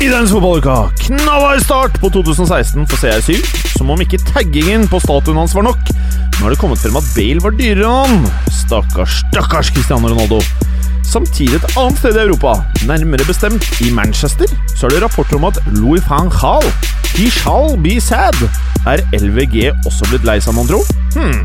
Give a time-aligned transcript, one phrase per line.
[0.00, 3.42] I denne fotballuka knallhard start på 2016 for CR7,
[3.76, 5.92] som om ikke taggingen på statuen hans var nok.
[6.38, 8.46] Nå har det kommet frem at Bale var dyrere enn han.
[8.54, 10.40] Stakkars, stakkars Cristiano Ronaldo.
[11.06, 12.54] Samtidig et annet sted i Europa,
[12.88, 16.64] nærmere bestemt i Manchester, så er det rapporter om at Louis van Gaal,
[17.12, 18.38] he shall be sad,
[18.88, 20.80] er LVG også blitt lei seg, mon tro?
[21.18, 21.44] Hmm.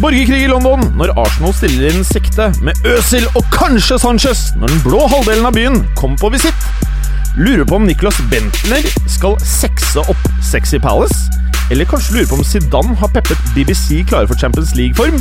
[0.00, 4.80] Borgerkrig i London når Arsenal stiller inn sikte med Øsil og kanskje Sanchez når den
[4.86, 6.70] blå halvdelen av byen kommer på visitt.
[7.36, 11.14] Lurer på om Nicholas Bentner skal sexe opp Sexy Palace.
[11.70, 15.20] Eller kanskje lurer på om Zidane har peppet BBC klare for Champions League-form.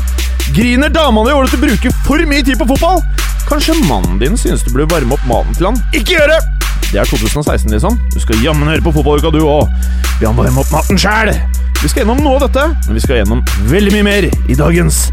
[0.55, 3.03] Griner damene i året til du bruker for mye tid på fotball?
[3.49, 5.77] Kanskje mannen din synes du burde varme opp maten til han?
[5.93, 6.41] Ikke gjør det!
[6.89, 8.01] Det er 2016, liksom.
[8.09, 9.69] Du skal jammen høre på fotballuka, du òg.
[10.17, 11.35] Vi har varme opp maten sjæl.
[11.83, 15.05] Vi skal gjennom noe av dette, men vi skal gjennom veldig mye mer i dagens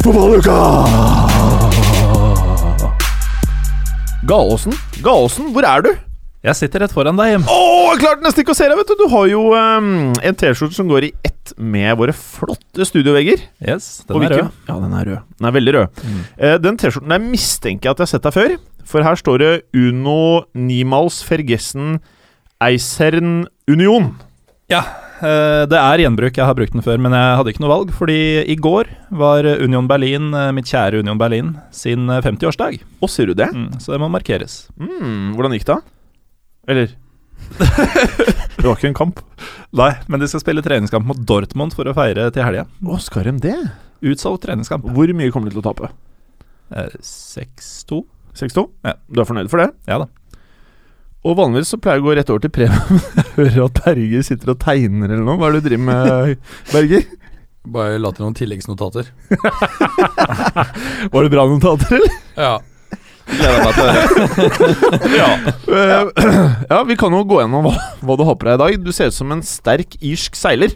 [0.00, 0.56] Fotballuka!
[4.28, 5.92] Galåsen, Galåsen, hvor er du?
[6.38, 7.40] Jeg sitter rett foran deg.
[7.50, 9.00] Å, jeg klart nesten ikke å se deg, vet du!
[9.00, 13.42] Du har jo um, en T-skjorte som går i ett med våre flotte studiovegger.
[13.58, 14.60] Yes, den er rød.
[14.68, 15.24] Ja, den er rød.
[15.34, 16.04] Den er veldig rød.
[16.04, 16.20] Mm.
[16.38, 18.54] Uh, den T-skjorten der mistenker jeg at jeg har sett deg før.
[18.88, 20.20] For her står det Uno
[20.54, 21.98] Nimals Fergessen
[22.62, 24.12] Eisern Union.
[24.70, 24.84] Ja,
[25.18, 26.38] uh, det er gjenbruk.
[26.38, 27.92] Jeg har brukt den før, men jeg hadde ikke noe valg.
[27.98, 32.78] Fordi i går var Union Berlin, eh, mitt kjære Union Berlin, sin eh, 50-årsdag.
[33.02, 33.50] Å, sier du det?
[33.50, 34.68] Mm, så det må markeres.
[34.78, 35.82] Mm, hvordan gikk det?
[36.68, 36.92] Eller
[38.58, 39.20] Det var ikke en kamp.
[39.78, 42.64] Nei, men de skal spille treningskamp mot Dortmund for å feire til helga.
[42.82, 43.56] Å, skal de det?
[44.10, 44.86] Utsolgt treningskamp.
[44.94, 45.90] Hvor mye kommer de til å tape?
[46.74, 48.02] Eh, 6-2.
[48.38, 48.64] 6-2?
[48.86, 48.94] Ja.
[49.08, 49.70] Du er fornøyd for det?
[49.88, 50.08] Ja da.
[51.26, 53.00] Og vanligvis så pleier jeg å gå rett over til premien.
[53.18, 55.38] Jeg hører at Berger sitter og tegner eller noe.
[55.40, 56.44] Hva er det du driver med,
[56.74, 57.06] Berger?
[57.68, 59.10] Bare la til noen tilleggsnotater.
[61.12, 62.14] Var det bra notater, eller?
[62.38, 62.52] Ja.
[63.28, 64.06] Gleder meg til å høre.
[65.68, 66.24] Eh,
[66.72, 68.76] ja, vi kan jo gå gjennom hva, hva du har på deg i dag.
[68.88, 70.72] Du ser ut som en sterk irsk seiler.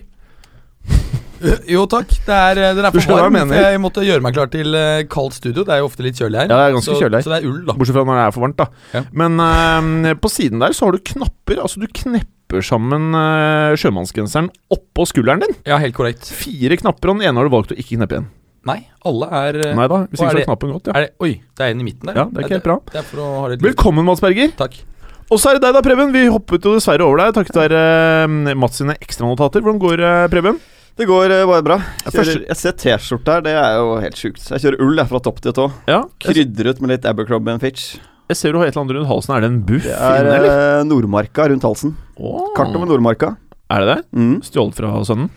[1.66, 3.38] Jo takk, det er, eh, den er for varm.
[3.50, 5.64] Jeg måtte gjøre meg klar til eh, kaldt studio.
[5.66, 6.52] Det er jo ofte litt kjølig her.
[6.52, 7.24] Ja, det er ganske så, kjølig her.
[7.26, 7.76] Så det er ull, da.
[7.78, 8.68] Bortsett fra når det er for varmt, da.
[8.92, 9.02] Ja.
[9.22, 11.64] Men uh, på siden der så har du knapper.
[11.64, 15.58] Altså, du knepper sammen uh, sjømannsgenseren oppå skulderen din.
[15.66, 16.30] Ja, helt korrekt.
[16.30, 18.30] Fire knapper, og den ene har du valgt å ikke kneppe igjen.
[18.68, 18.78] Nei,
[19.08, 20.94] alle er eh, Nei da, hvis ikke så knappen godt, ja.
[20.94, 22.18] er det, Oi, det er en i midten der?
[22.20, 22.76] Ja, det er ikke helt bra.
[22.92, 24.52] Det er for å ha litt Velkommen, Mats Berger.
[24.58, 24.76] Takk.
[25.32, 26.12] Og så er det deg, da, Preben.
[26.14, 27.80] Vi hoppet jo dessverre over deg takket være
[28.28, 29.64] uh, Mats sine ekstranotater.
[29.64, 30.60] Hvordan går uh, Preben?
[31.00, 31.78] Det går uh, bare bra.
[32.04, 34.42] Jeg, Kjører, jeg ser T-skjorte her, det er jo helt sjukt.
[34.52, 35.68] Jeg kjører ull jeg, fra topp til tå.
[35.90, 37.94] Ja, Krydret med litt Abercrombie Fitch.
[38.30, 39.34] jeg ser du har et eller annet rundt halsen.
[39.34, 40.84] Er det en buff Det er inne, eller?
[40.90, 41.96] Nordmarka rundt halsen.
[42.14, 42.52] Oh.
[42.58, 43.34] Kart over Nordmarka.
[43.72, 43.98] Er det det?
[44.12, 44.36] Mm.
[44.44, 45.32] Stjålet fra sønnen?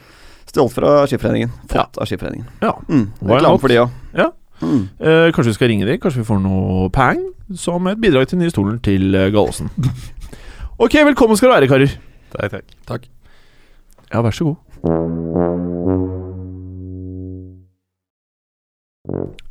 [0.55, 1.51] Stjålet fra Skiforeningen.
[1.67, 2.47] Fått av Skiforeningen.
[2.61, 2.79] Ja.
[2.87, 3.11] Mm.
[3.19, 3.95] Reklame for de òg.
[4.15, 4.29] Ja.
[4.61, 4.85] Mm.
[4.99, 5.97] Eh, kanskje vi skal ringe dem?
[5.99, 7.19] Kanskje vi får noe pang?
[7.59, 9.67] Som et bidrag til den nye stolen til uh, Gallosen.
[10.83, 11.97] ok, velkommen skal du være, karer.
[12.31, 12.77] Takk, takk.
[12.87, 13.09] Takk.
[14.13, 14.61] Ja, vær så god.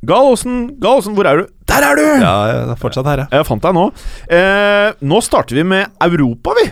[0.08, 1.52] Gallosen, Gallosen, hvor er du?
[1.68, 2.06] Der er du!
[2.24, 3.32] Ja, jeg er fortsatt her, jeg.
[3.36, 3.84] Jeg fant deg nå.
[4.32, 6.66] Eh, nå starter vi med Europa, vi.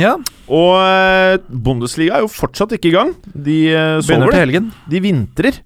[0.00, 0.14] Ja,
[0.48, 3.12] Og eh, Bundesliga er jo fortsatt ikke i gang.
[3.34, 4.06] De sover.
[4.06, 4.70] begynner til helgen.
[4.90, 5.58] de vintrer.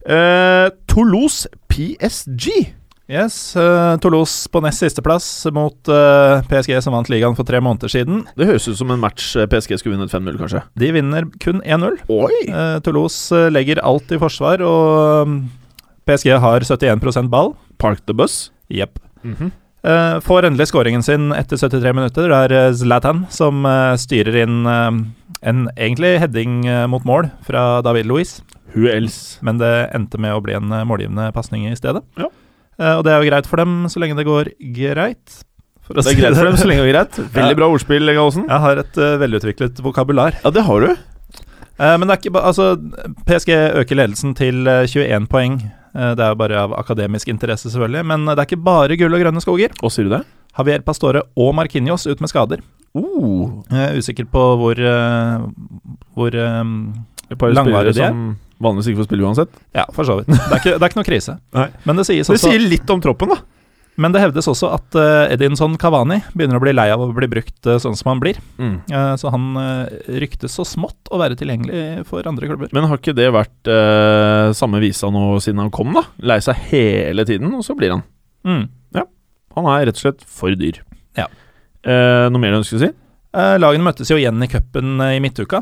[0.00, 2.74] Uh, Toulouse PSG.
[3.10, 7.90] Yes, uh, Toulouse på nest sisteplass mot uh, PSG, som vant ligaen for tre måneder
[7.90, 8.22] siden.
[8.38, 10.62] Det høres ut som en match eh, PSG skulle vunnet 5-0, kanskje.
[10.78, 11.98] De vinner kun 1-0.
[12.08, 12.36] Oi!
[12.46, 15.40] Eh, Toulouse eh, legger alt i forsvar, og mm,
[16.06, 17.56] PSG har 71% ball.
[17.82, 18.52] Park the bus.
[18.70, 19.02] Jepp.
[19.26, 19.50] Mhm.
[19.82, 22.28] Eh, får endelig skåringen sin etter 73 minutter.
[22.28, 24.90] Det er eh, Zlatan som uh, styrer inn uh,
[25.40, 28.42] en egentlig heading mot mål fra David Luiz,
[28.74, 29.38] Who else?
[29.40, 32.02] men det endte med å bli en målgivende pasning i stedet.
[32.20, 32.28] Ja.
[32.98, 35.40] Og det er jo greit for dem så lenge det går greit.
[35.88, 37.18] Det er greit for dem så lenge det går greit.
[37.38, 38.44] Veldig bra ordspill, Gallosen.
[38.48, 40.36] Jeg har et velutviklet vokabular.
[40.44, 40.92] Ja, det har du.
[41.80, 42.68] Men det er ikke bare Altså,
[43.24, 45.60] PSG øker ledelsen til eh, 21 poeng.
[45.94, 48.04] Eh, det er jo bare av akademisk interesse, selvfølgelig.
[48.12, 49.74] Men eh, det er ikke bare gull og grønne skoger.
[49.80, 50.24] Hva sier du det?
[50.58, 52.62] Javier Pastore og Marquinhos ut med skader.
[52.90, 55.42] Uh, Jeg er usikker på hvor eh,
[56.18, 58.02] Hvor eh, par Langvarig det.
[58.02, 59.52] som vanligvis ikke får spille uansett.
[59.76, 60.28] Ja, for så vidt.
[60.34, 61.36] Det er ikke, det er ikke noe krise.
[61.56, 61.68] Nei.
[61.88, 63.38] Men det sies Det sier litt om troppen, da.
[64.00, 67.28] Men det hevdes også at eh, Edinson Cavani begynner å bli lei av å bli
[67.30, 68.38] brukt eh, sånn som han blir.
[68.56, 68.76] Mm.
[68.88, 69.48] Eh, så han
[70.22, 72.70] ryktes så smått å være tilgjengelig for andre klubber.
[72.76, 76.06] Men har ikke det vært eh, samme visa nå siden han kom, da?
[76.32, 78.06] Lei seg hele tiden, og så blir han.
[78.46, 78.68] Mm.
[79.58, 80.76] Han er rett og slett for dyr.
[81.18, 81.26] Ja.
[81.82, 82.90] Eh, noe mer du ønsker å si?
[83.34, 85.60] Eh, lagene møttes jo igjen i cupen i midtuka,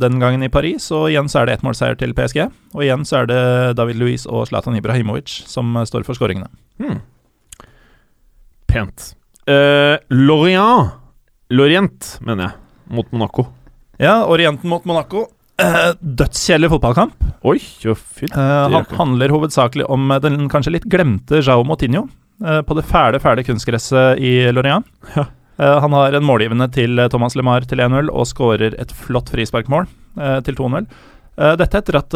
[0.00, 0.88] den gangen i Paris.
[0.96, 2.40] Og igjen så er det ettmålseier til PSG.
[2.74, 3.42] Og igjen så er det
[3.78, 6.48] David Luiz og Zlatan Ibrahimovic som står for skåringene.
[6.80, 7.04] Hmm.
[8.68, 9.12] Pent.
[9.48, 10.98] Uh, Lorient
[11.48, 12.52] Lorient, mener jeg.
[12.92, 13.46] Mot Monaco.
[13.96, 15.24] Ja, Orienten mot Monaco.
[15.58, 17.16] Uh, Dødskjedelig fotballkamp.
[17.48, 18.34] Oi, jo fint.
[18.36, 22.04] Uh, han handler hovedsakelig om eh, den kanskje litt glemte Jao Motinho
[22.44, 24.86] uh, på det fæle, fæle kunstgresset i Lorient.
[25.16, 25.28] Ja.
[25.58, 29.88] Han har en målgivende til Thomas LeMar til 1-0 og skårer et flott frisparkmål
[30.46, 30.86] til 2-0.
[31.34, 32.14] Eh, dette etter at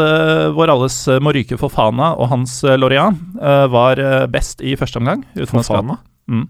[0.54, 3.34] vår alles Moryke Fofana og hans Lorient
[3.74, 3.98] var
[4.30, 5.26] best i første omgang.
[5.34, 5.82] uten å skade.
[5.82, 5.98] Fofana?
[6.30, 6.46] Mm.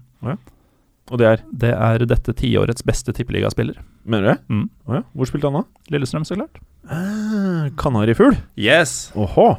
[1.11, 3.75] Og det er Det er dette tiårets beste tippeligaspiller.
[4.05, 4.37] Mener du det?
[4.49, 4.69] Mm.
[4.87, 5.01] Oh, ja.
[5.15, 5.63] Hvor spilte han da?
[5.91, 6.61] Lillestrøm, så klart.
[6.89, 8.37] Ah, Kanarifugl.
[8.59, 9.11] Yes!
[9.15, 9.49] Åhå.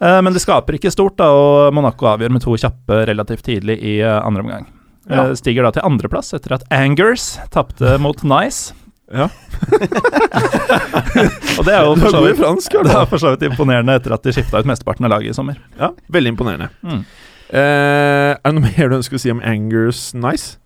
[0.00, 3.78] Eh, Men det skaper ikke stort, da, og Monaco avgjør med to kjappe relativt tidlig
[3.82, 4.66] i eh, andre omgang.
[4.66, 5.24] Eh, Ja.
[5.34, 8.74] Stiger da til andreplass etter at Angers tapte mot Nice.
[9.10, 9.26] Ja.
[11.58, 14.14] og det er jo for så vidt, fransk, det er for så vidt imponerende etter
[14.14, 15.58] at de skifta ut mesteparten av laget i sommer.
[15.80, 16.68] Ja, veldig imponerende.
[16.86, 17.02] Mm.
[17.50, 20.56] Eh, er det noe mer du ønsker å si om Angers Nice?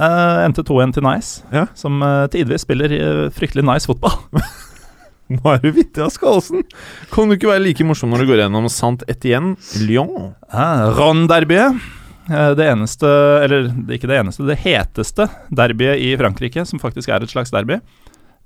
[0.00, 1.66] Uh, endte 2-1 til Nice, Ja.
[1.76, 4.14] som uh, tidvis spiller uh, fryktelig nice fotball.
[5.34, 6.62] Nå er du vittig av skalsen!
[7.12, 10.30] Kan du ikke være like morsom når du går gjennom Sant Etienne Lyon?
[10.48, 11.76] Uh, Ron-derbyet.
[12.30, 13.10] Uh, Det eneste,
[13.44, 17.52] eller er ikke det eneste, det heteste derbyet i Frankrike, som faktisk er et slags
[17.52, 17.76] derby.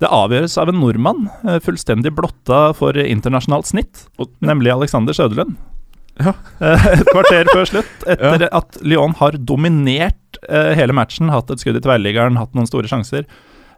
[0.02, 1.28] Det avgjøres av en nordmann,
[1.62, 4.08] fullstendig blotta for internasjonalt snitt,
[4.42, 5.54] nemlig Alexander Søderlund.
[6.22, 6.34] Ja.
[6.64, 11.60] Eh, Et kvarter før slutt, etter at Lyon har dominert eh, hele matchen, hatt et
[11.64, 13.26] skudd i tverrliggeren, hatt noen store sjanser.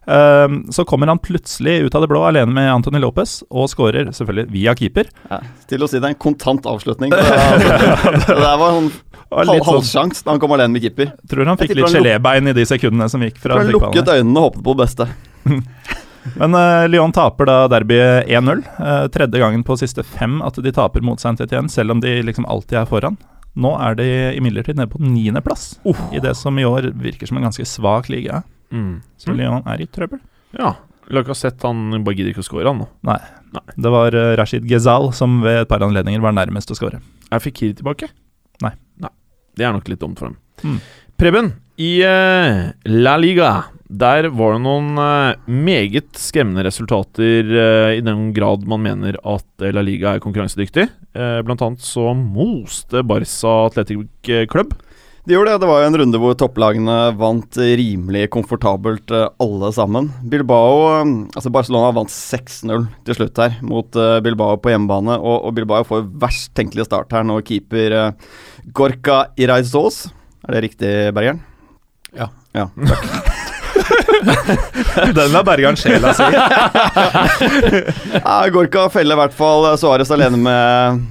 [0.06, 4.12] Um, Så kommer han plutselig ut av det blå alene med Anthony Lopez og skårer,
[4.14, 5.08] selvfølgelig via keeper.
[5.32, 7.10] Ja, til å si det er en kontant avslutning.
[7.16, 7.26] Det,
[8.28, 11.10] det der var en sånn, halvsjanse da han kom alene med keeper.
[11.26, 14.38] tror han fikk litt gelébein i de sekundene som gikk fra Han han lukket øynene
[14.38, 15.08] og håpet på det beste.
[16.34, 18.62] Men uh, Lyon taper da derbyet 1-0.
[18.80, 22.48] Uh, tredje gangen på siste fem at de taper mot Saint-Étienne, selv om de liksom
[22.50, 23.18] alltid er foran.
[23.56, 25.78] Nå er de imidlertid nede på niendeplass
[26.12, 28.42] i det som i år virker som en ganske svak liga.
[28.74, 29.00] Mm.
[29.16, 30.20] Så Lyon er i trøbbel.
[30.58, 30.74] Ja.
[31.14, 32.88] Lacassette han bare gidder ikke å score, han nå.
[33.06, 33.20] Nei,
[33.78, 37.00] Det var uh, Rashid Ghezal som ved et par anledninger var nærmest å skåre.
[37.32, 38.10] Er Fikiri tilbake?
[38.64, 38.74] Nei.
[39.56, 40.36] Det er nok litt dumt for dem.
[40.62, 40.80] Mm.
[41.16, 43.54] Preben, i uh, La Liga
[43.86, 49.66] der var det noen uh, meget skremmende resultater uh, i den grad man mener at
[49.70, 50.88] La Liga er konkurransedyktig.
[51.16, 54.74] Blant annet så moste Barca Athletic Club.
[55.24, 55.62] De gjorde det.
[55.62, 60.10] Det var jo en runde hvor topplagene vant rimelig komfortabelt alle sammen.
[60.28, 63.96] Bilbao Altså Barcelona vant 6-0 til slutt her mot
[64.26, 65.16] Bilbao på hjemmebane.
[65.16, 68.00] Og, og Bilbao får verst tenkelige start her når keeper
[68.76, 70.04] Gorka Iraizos
[70.44, 71.46] Er det riktig, Bergeren?
[72.14, 72.28] Ja.
[72.52, 72.68] ja.
[75.14, 76.22] Den var bergeren sjela si.
[78.22, 81.02] Ja, Gorka felle i hvert fall Suárez alene med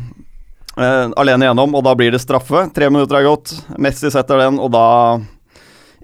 [0.80, 2.68] uh, Alene gjennom, og da blir det straffe.
[2.76, 3.48] Tre minutter er gått.
[3.82, 4.86] Messi setter den, og da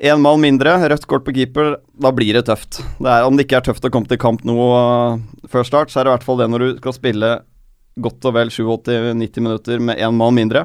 [0.02, 1.76] Én mann mindre, rødt kort på keeper.
[2.02, 2.80] Da blir det tøft.
[2.98, 5.19] Det er, om det ikke er tøft å komme til kamp nå uh,
[5.52, 7.30] før start, så er det i hvert fall det når du skal spille
[8.00, 10.64] godt og vel 87-90 minutter med én mann mindre.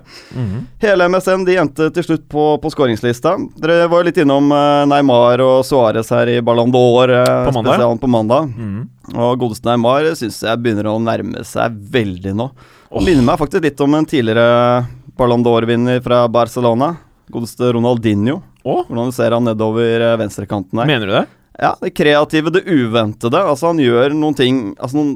[0.82, 3.34] Hele MSN de endte til slutt på, på skåringslista.
[3.58, 7.56] Dere var jo litt innom eh, Neymar og Suárez her i Ballon d'Or, eh, På
[7.56, 8.52] mandag, spesialen på mandag.
[8.54, 8.84] Mm.
[9.14, 12.50] Og godeste Neymar syns jeg begynner å nærme seg veldig nå.
[12.90, 13.02] Oh.
[13.02, 14.86] Minner meg faktisk litt om en tidligere
[15.18, 16.94] Ballon d'Or-vinner fra Barcelona.
[17.32, 18.38] Godeste Ronaldinho.
[18.62, 18.84] Oh.
[18.86, 20.88] Hvordan du ser han nedover eh, venstrekanten her.
[20.94, 21.26] Mener du det?
[21.58, 23.40] Ja, Det kreative, det uventede.
[23.40, 25.14] Altså Han gjør noen ting Altså noen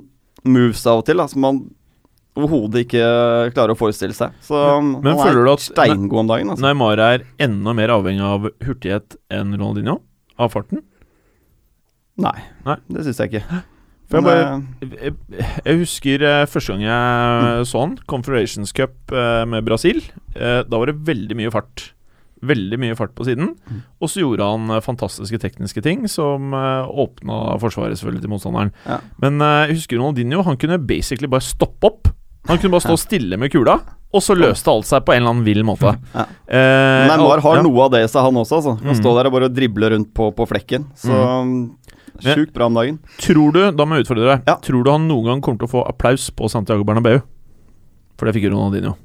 [0.49, 1.59] moves av og til da, som man
[2.38, 3.02] overhodet ikke
[3.54, 4.32] klarer å forestille seg.
[4.44, 6.50] Så Men han føler er du at- steingod om dagen.
[6.50, 6.62] Altså.
[6.62, 10.00] Neymar er enda mer avhengig av hurtighet enn Ronaldinho?
[10.38, 10.82] Av farten?
[12.20, 12.76] Nei, Nei.
[12.92, 13.62] det syns jeg ikke.
[14.10, 15.14] For jeg bare- eh, Jeg,
[15.64, 20.02] jeg husker eh, første gang jeg så han, Confederations Cup eh, med Brasil.
[20.34, 21.92] Eh, da var det veldig mye fart.
[22.42, 23.54] Veldig mye fart på siden.
[23.70, 23.82] Mm.
[24.00, 28.72] Og så gjorde han fantastiske tekniske ting som åpna forsvaret selvfølgelig til motstanderen.
[28.87, 28.99] Ja.
[29.20, 30.42] Men jeg husker Ronaldinho.
[30.42, 32.08] Han kunne basically bare stoppe opp.
[32.49, 33.76] Han kunne bare stå stille med kula,
[34.11, 35.92] og så løste alt seg på en eller annen vill måte.
[36.14, 36.25] Ja.
[36.49, 37.64] Eh, Neymar har ja.
[37.66, 38.56] noe av det i seg, han også.
[38.59, 38.73] Altså.
[38.80, 39.00] Han Mm.
[39.02, 40.87] står der og bare dribler rundt på, på flekken.
[40.99, 41.61] Så mm.
[42.25, 42.99] sjukt bra om dagen.
[43.20, 44.56] Tror du, da må jeg utfordre deg, Ja.
[44.56, 47.20] tror du han noen gang kommer til å få applaus på Santiago Bernabeu?
[48.18, 48.97] For det fikk Ronaldinho.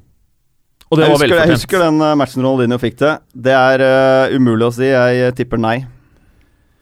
[0.90, 3.14] Og det jeg, var husker, jeg husker den eh, matchen Ronaldinho fikk det.
[3.34, 4.86] Det er uh, umulig å si.
[4.90, 5.80] Jeg eh, tipper nei.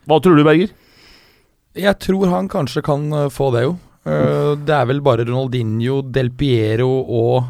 [0.05, 0.73] Hva tror du, Berger?
[1.75, 3.75] Jeg tror han kanskje kan få det, jo.
[4.05, 7.43] Eh, det er vel bare Ronaldinho, Del Piero og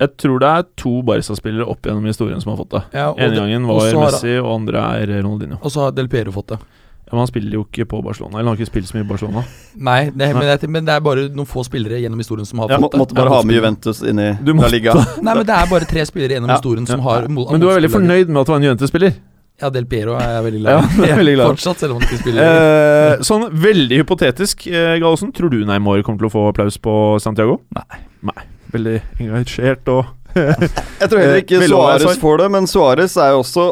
[0.00, 2.80] Jeg tror det er to Barca-spillere opp gjennom historien som har fått det.
[2.96, 5.58] ja, Ene gangen var har- Messi, og andre er Ronaldinho.
[5.62, 6.58] og så har Del Piero fått det.
[6.58, 8.38] Ja, men han spiller jo ikke på Barcelona.
[8.38, 9.44] Eller han har ikke spilt så mye i Barcelona.
[9.76, 12.70] Nei, det, men, det, men det er bare noen få spillere gjennom historien som har
[12.72, 13.00] ja, fått det.
[13.02, 14.68] måtte bare ha med Juventus inn i La.
[14.72, 14.94] Liga.
[15.20, 17.76] Nei, men det er bare tre spillere gjennom Ja, historien som har Men du er
[17.78, 19.12] veldig fornøyd med at det var en Juventus-spiller?
[19.60, 21.02] Ja, Del Piero er jeg veldig glad i.
[21.10, 21.52] er veldig glad.
[21.52, 22.46] Fortsatt, selv om han ikke spiller.
[22.46, 25.30] Eh, sånn veldig hypotetisk, eh, Gallosen.
[25.36, 27.60] Tror du Neymar kommer til å få applaus på Santiago?
[27.76, 28.00] Nei.
[28.32, 28.48] Nei.
[28.72, 33.42] Veldig engasjert og Jeg tror heller ikke Eh, Suárez får det, men Suárez er jo
[33.42, 33.66] også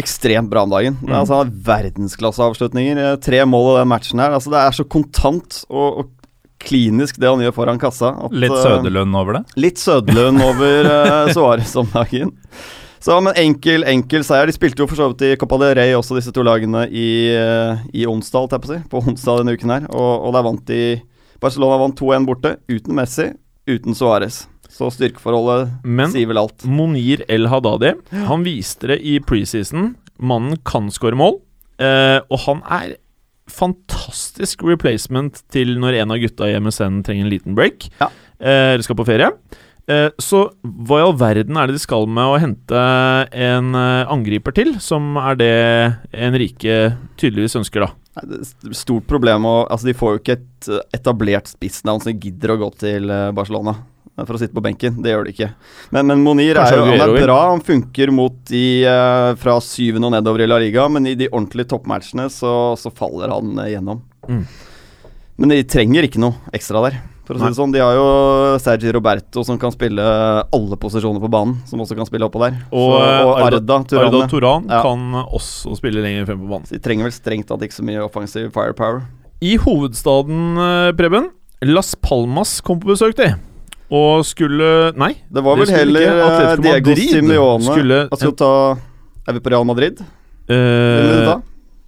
[0.00, 0.96] ekstremt bra om dagen.
[1.02, 1.12] Mm.
[1.12, 3.00] Altså, han har verdensklasseavslutninger.
[3.04, 4.32] eh, Tre mål i den matchen her.
[4.36, 6.12] Altså, det er så kontant og, og
[6.66, 8.14] klinisk det han gjør foran kassa.
[8.26, 9.44] at, Litt eh, Søderlund over det.
[9.60, 12.32] Litt Søderlund over uh, Suárez om dagen.
[13.06, 14.48] Så, men enkel, enkel seier.
[14.50, 17.30] De spilte jo for så vidt i Copa del Rey også, disse to lagene, i,
[17.30, 18.78] eh, i onsdag, holdt jeg på å si.
[18.90, 19.86] På onsdag denne uken her.
[19.92, 20.80] Og, og der vant de
[21.42, 23.28] Barcelona vant 2-1 borte, uten Messi,
[23.70, 24.40] uten Suárez.
[24.72, 26.66] Så styrkeforholdet Men sier vel alt.
[26.66, 27.94] Monir El Hadadi,
[28.26, 29.92] Han viste det i preseason.
[30.18, 31.38] Mannen kan skåre mål,
[31.78, 32.96] eh, og han er
[33.46, 37.86] fantastisk replacement til når en av gutta i MSN trenger en liten break.
[38.00, 38.10] Ja.
[38.40, 39.30] Eh, eller skal på ferie.
[39.86, 42.80] Eh, så hva i all verden er det de skal med å hente
[43.30, 45.52] en eh, angriper til, som er det
[46.10, 47.92] Enrique tydeligvis ønsker, da?
[48.72, 52.60] Stort problem Og, Altså, de får jo ikke et eh, etablert spissnavn som gidder å
[52.64, 53.76] gå til Barcelona
[54.24, 55.00] for å sitte på benken.
[55.04, 55.50] Det gjør de ikke.
[55.92, 57.36] Men, men Monir er jo han er bra.
[57.50, 61.28] Han funker mot de eh, fra syvende og nedover i La Liga, men i de
[61.28, 64.00] ordentlige toppmatchene så, så faller han eh, gjennom.
[64.30, 64.46] Mm.
[65.36, 67.02] Men de trenger ikke noe ekstra der.
[67.26, 68.04] For å si det sånn, De har jo
[68.62, 69.98] Sergi Roberto som kan spille
[70.54, 71.56] alle posisjoner på banen.
[71.66, 72.54] Som også kan spille oppå der.
[72.70, 74.06] Og, så, og Arda Turane.
[74.12, 74.82] Arda Turan Ja.
[74.86, 76.66] kan også spille lenger frem på banen.
[76.70, 79.02] Så de trenger vel strengt tatt ikke så mye offensiv firepower.
[79.42, 81.30] I hovedstaden, eh, Preben,
[81.66, 83.34] Las Palmas kom på besøk, de.
[83.90, 85.12] Og skulle Nei.
[85.30, 88.48] Det var vel det heller eh, Diego Madrid Simeone skulle Han ta
[89.28, 90.00] Er vi på Real Madrid?
[90.46, 91.42] Hvem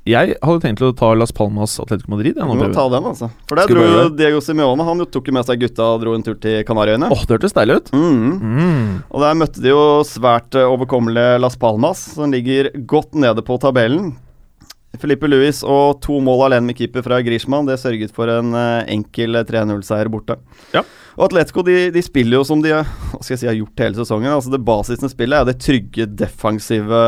[0.09, 2.37] Jeg hadde tenkt å ta Las Palmas Atletico Madrid.
[2.38, 3.29] Jeg, Du nå, må ta den, altså.
[3.50, 4.05] For der dro jo?
[4.17, 7.11] Diego Simeone Han tok jo med seg gutta og dro en tur til Kanariøyene.
[7.12, 7.91] Åh, det hørtes deilig ut.
[7.93, 8.31] Mm.
[8.38, 8.95] Mm.
[9.11, 13.59] Og der møtte de jo svært eh, overkommelige Las Palmas, som ligger godt nede på
[13.61, 14.15] tabellen.
[14.99, 18.88] Felipe Luis og to mål alene med keeper fra Griezmann, det sørget for en eh,
[18.95, 20.38] enkel eh, 3-0-seier borte.
[20.73, 20.83] Ja.
[21.19, 22.85] Og Atletico de, de spiller jo som de hva
[23.19, 24.31] skal jeg si, har gjort hele sesongen.
[24.31, 27.01] Altså Det basisende spillet er det trygge, defensive,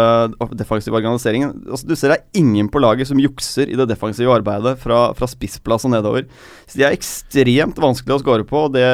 [0.58, 1.52] defensive organiseringen.
[1.70, 5.12] Altså Du ser det er ingen på laget som jukser i det defensive arbeidet fra,
[5.14, 6.26] fra spissplass og nedover.
[6.66, 8.64] Så De er ekstremt vanskelig å score på.
[8.66, 8.88] og Det,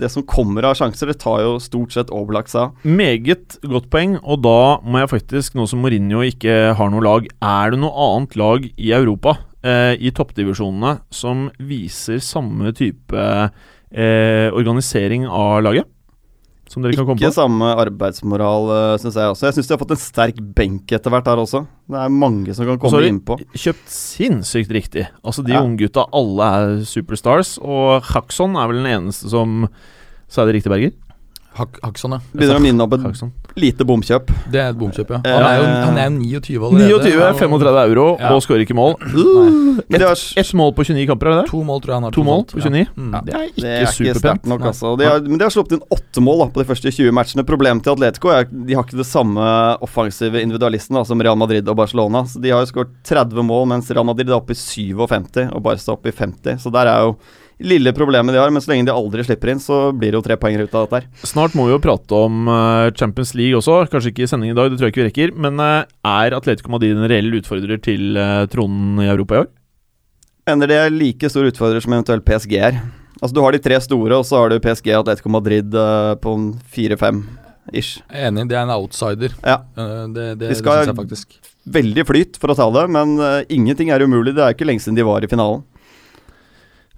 [0.00, 2.88] det som kommer av sjanser, det tar jo stort sett overlagt seg av.
[2.88, 7.28] Meget godt poeng, og da må jeg faktisk, nå som Mourinho ikke har noe lag
[7.44, 13.28] Er det noe annet lag i Europa, eh, i toppdivisjonene, som viser samme type
[13.94, 15.88] eh, organisering av laget?
[16.72, 17.36] Som dere kan komme Ikke på?
[17.36, 19.44] samme arbeidsmoral, uh, syns jeg også.
[19.50, 21.66] Jeg syns de har fått en sterk benk etter hvert her også.
[21.92, 23.36] Det er mange som kan så komme har de innpå.
[23.52, 25.04] Kjøpt sinnssykt riktig.
[25.22, 25.60] Altså De Ja.
[25.60, 29.68] unggutta, alle er superstars, og Haxon er vel den eneste som
[30.32, 30.92] Sa jeg det riktig, Berger?
[31.52, 32.20] Hak Hakson, ja.
[32.32, 33.32] Begynner å minne om et Haxon.
[33.56, 34.30] Lite bomkjøp.
[34.52, 35.20] Det er et bomkjøp, ja.
[35.24, 35.36] Ja.
[35.36, 36.88] Han er jo, han er jo 29 allerede.
[36.88, 38.32] 29, Han- 35 euro Ja.
[38.34, 38.94] og skårer ikke mål.
[39.92, 41.50] Ett Ett mål på 29 kamper, er det?
[41.50, 42.10] To mål, tror jeg han har.
[42.16, 42.86] To mål på 29?
[42.86, 42.92] Ja.
[42.96, 43.24] Mm.
[43.24, 44.46] Det er ikke ikke superpent.
[44.46, 44.96] nok, altså.
[44.98, 47.44] De har, men de har sluppet inn åtte mål da, på de første 20 matchene.
[47.48, 49.40] Problemet til Atletico er at de har ikke det samme
[49.82, 52.24] offensive individualisten da, som Real Madrid og Barcelona.
[52.24, 55.62] Så De har jo skåret 30 mål, mens Real Madrid er oppe i 57 og
[55.62, 56.58] Barca oppe i 50.
[56.62, 57.16] Så der er jo
[57.62, 60.24] lille problemet de har, men så lenge de aldri slipper inn, så blir det jo
[60.26, 61.06] tre poeng ut av dette her.
[61.28, 63.80] Snart må vi jo prate om eh, Champions League også.
[63.92, 65.34] Kanskje ikke i sending i dag, det tror jeg ikke vi rekker.
[65.46, 69.50] Men eh, er Atletico Madrid en reell utfordrer til uh, tronen i Europa i år?
[70.50, 72.80] Mener de er like stor utfordrer som eventuelt PSG er.
[73.22, 76.14] Altså Du har de tre store, og så har du PSG og Atletico Madrid eh,
[76.18, 76.32] på
[76.74, 77.22] fire-fem
[77.78, 78.00] ish.
[78.10, 79.36] Enig, det er en outsider.
[79.46, 79.60] Ja.
[79.78, 81.38] Eh, Det, det, De det skal- syns jeg faktisk.
[81.62, 84.32] Veldig flyt for å ta det, men uh, ingenting er umulig.
[84.34, 85.62] Det er ikke lenge siden de var i finalen.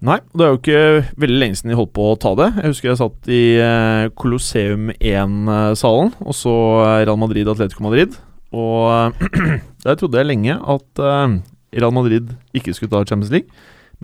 [0.05, 0.81] Nei, det er jo ikke
[1.23, 2.51] veldig lenge siden de holdt på å ta det.
[2.59, 8.19] Jeg husker jeg satt i eh, Colosseum 1-salen og så eh, Real Madrid Atletico Madrid.
[8.53, 11.39] Og eh, der trodde jeg lenge at eh,
[11.79, 13.49] Real Madrid ikke skulle ta Champions League,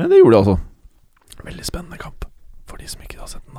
[0.00, 0.56] men det gjorde de altså.
[1.44, 2.24] Veldig spennende kamp,
[2.64, 3.49] for de som ikke har sett den,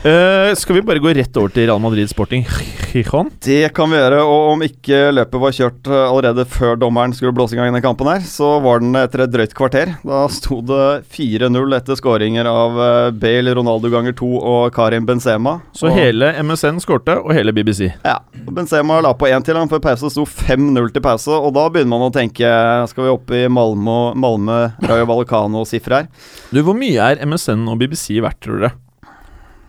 [0.00, 2.46] Eh, skal vi bare gå rett over til Real Madrid Sporting
[2.88, 3.26] Gijon?
[3.44, 7.34] Det kan vi gjøre, og om ikke løpet var kjørt eh, allerede før dommeren skulle
[7.36, 9.92] blåse i gang denne kampen her, så var den etter et drøyt kvarter.
[10.00, 15.58] Da sto det 4-0 etter skåringer av eh, Bale, Ronaldo ganger to og Karim Benzema.
[15.76, 17.90] Så og, hele MSN skårte, og hele BBC.
[18.00, 18.22] Ja.
[18.40, 20.08] og Benzema la på én til han før pause.
[20.16, 22.48] Sto 5-0 til pause, og da begynner man å tenke
[22.88, 26.14] Skal vi opp i Malmö, Malmö Rayo Vallecano-sifre her?
[26.48, 28.78] Du, Hvor mye er MSN og BBC verdt, tror dere?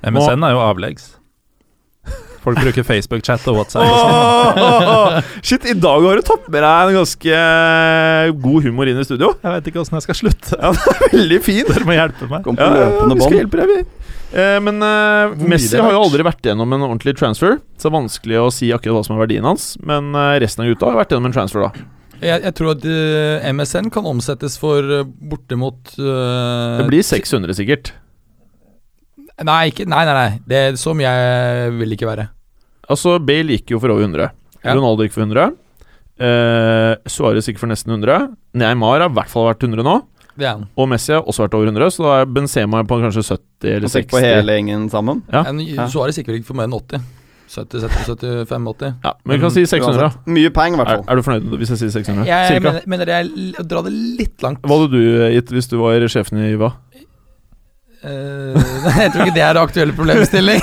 [0.02, 1.12] MSN er jo avleggs.
[2.42, 3.86] Folk bruker Facebook-chat og WhatsApp.
[3.86, 5.18] og oh.
[5.46, 9.06] Shit, i dag har du tatt med deg en ganske eh, god humor inn i
[9.06, 9.36] studio.
[9.44, 10.58] Jeg vet ikke åssen jeg skal slutte.
[10.58, 11.62] Ja, det er veldig fin.
[11.70, 12.42] Dere må hjelpe meg.
[12.48, 13.38] Kom på Ja, ja, vi skal bånd.
[13.38, 14.12] hjelpe deg, vi.
[14.32, 17.98] Eh, men eh, Messi har jo aldri vært gjennom en ordentlig transfer, så det er
[18.00, 19.76] vanskelig å si akkurat hva som er verdien hans.
[19.86, 21.90] Men eh, resten av gutta har vært gjennom en transfer, da.
[22.22, 27.58] Jeg, jeg tror at uh, MSN kan omsettes for uh, bortimot uh, Det blir 600
[27.58, 27.96] sikkert.
[29.48, 30.40] Nei, ikke, nei, nei, nei.
[30.48, 32.28] Det, så mye jeg vil ikke være.
[32.92, 34.30] Altså, Bale gikk jo for over 100.
[34.64, 34.74] Ja.
[34.78, 35.52] Ronaldo gikk for 100.
[36.22, 38.28] Uh, Suárez gikk for nesten 100.
[38.62, 39.96] Neymar har i hvert fall vært 100 nå.
[40.38, 40.68] Det er han.
[40.80, 43.92] Og Messi har også vært over 100, så da er Benzema på kanskje 70 eller
[43.92, 44.12] 60.
[44.14, 45.24] på hele gjengen sammen.
[45.34, 45.42] Ja.
[45.50, 47.02] En- Suarez gikk vel ikke for mer enn 80.
[47.52, 48.94] 70, 70, 75, 80.
[49.04, 50.06] Ja, men vi kan si 600.
[50.06, 51.10] Uansett, Mye peng, i hvert Er, fall.
[51.12, 52.24] er du fornøyd hvis jeg sier 600?
[52.30, 54.62] Jeg, jeg mener, mener det er l- å dra det litt langt.
[54.64, 55.02] Hva hadde du
[55.36, 56.54] gitt hvis du var sjefen i
[58.02, 58.62] Iva?
[58.86, 60.62] nei, jeg tror ikke det er det aktuelle problemstilling.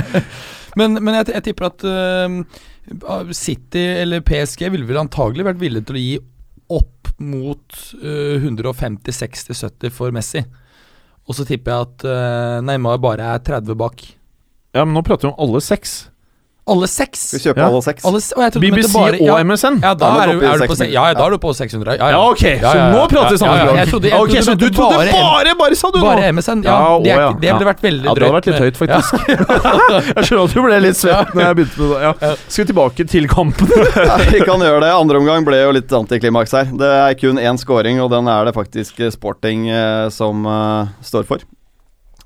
[0.78, 5.88] men men jeg, jeg tipper at uh, City eller PSG ville vel antagelig vært villige
[5.90, 6.16] til å gi
[6.70, 10.44] opp mot uh, 150-60-70 for Messi.
[11.30, 14.02] Og så tipper jeg at eh, Neymar bare er 30 bak.
[14.74, 16.08] Ja, men nå prater vi om alle seks.
[16.70, 17.18] Alle seks!
[17.30, 17.66] Skal vi kjøpe Ja.
[17.70, 18.04] alle seks?
[18.04, 19.74] Alle, s- og jeg trodde du mente BBC bare- og MSN.
[19.82, 20.76] Ja, da er er du er du på, 600.
[20.76, 21.96] se- ja, ja, da er du på 600.
[21.98, 23.76] Ja, Ja, ok, så nå prater vi samme språk.
[23.80, 26.04] jeg trodde- jeg Ok, trodde så du mente trodde bare bare, bare, sa du nå?
[26.04, 26.62] Bare MSN?
[26.62, 27.28] Ja, Ja, det, er, ja.
[27.30, 29.10] ikke- det ville vært veldig Ja, det hadde vært litt høyt, faktisk.
[30.16, 32.00] jeg skjønner at du ble litt svett når jeg begynte med det.
[32.20, 32.34] Ja.
[32.48, 33.66] Skal vi tilbake til kampen?
[34.10, 34.90] Ja, vi kan gjøre det.
[34.94, 36.64] Andre omgang ble jo litt antiklimaks her.
[36.70, 41.24] Det er kun én scoring, og den er det faktisk Sporting eh, som eh, står
[41.26, 41.38] for.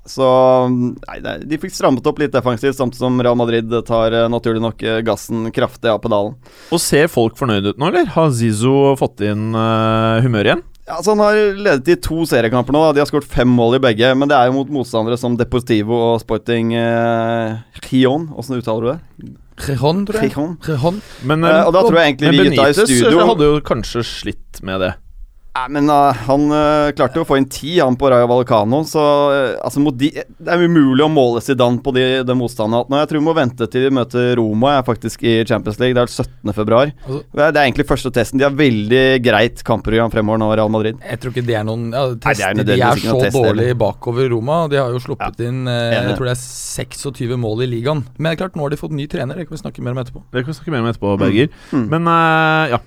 [0.05, 0.25] Så
[0.69, 1.17] nei,
[1.49, 5.01] de fikk strammet opp litt defensivt, samtidig som Real Madrid tar eh, naturlig nok eh,
[5.05, 6.35] gassen kraftig av pedalen.
[6.69, 8.11] Og ser folk fornøyd ut nå, eller?
[8.13, 10.65] Har Zizo fått inn uh, humør igjen?
[10.85, 12.83] Ja, så Han har ledet i to seriekamper nå.
[12.85, 12.91] da.
[12.93, 14.11] De har skåret fem mål i begge.
[14.13, 17.57] Men det er jo mot motstandere som Deportivo og Sporting eh,
[17.89, 18.29] Gion.
[18.37, 19.31] Åssen uttaler du det?
[19.65, 20.29] Rihon, tror jeg.
[20.29, 21.01] Rihon Rejon.
[21.23, 23.57] Men, Eh, og da tror jeg egentlig men vi gutta i Benitez studio hadde jo
[23.65, 24.91] kanskje slitt med det.
[25.55, 28.81] Nei, men uh, han uh, klarte jo å få inn ti, han på Rayo Vallecano.
[28.87, 32.81] Så uh, altså, mot de, det er umulig å måle Zidane på de, hatt nå.
[32.99, 35.95] Jeg tror vi må vente til de møter Roma jeg faktisk i Champions League.
[35.95, 36.51] Det er 17.
[36.57, 36.91] februar.
[37.05, 38.41] Altså- Det er, egentlig første testen.
[38.41, 40.99] De har veldig greit kampprogram fremover nå, Real Madrid.
[40.99, 43.77] Jeg tror ikke det er noen ja, Nei, det er De er så test, dårlige
[43.79, 44.57] bakover Roma.
[44.67, 48.03] De har jo sluppet inn eh, Jeg tror det er 26 mål i ligaen.
[48.17, 49.39] Men det er klart, nå har de fått ny trener.
[49.39, 50.25] Det kan vi snakke mer om etterpå.
[50.35, 51.55] Det kan vi snakke mer om etterpå, Berger.
[51.71, 51.87] Mm.
[51.95, 52.81] Men eh, ja.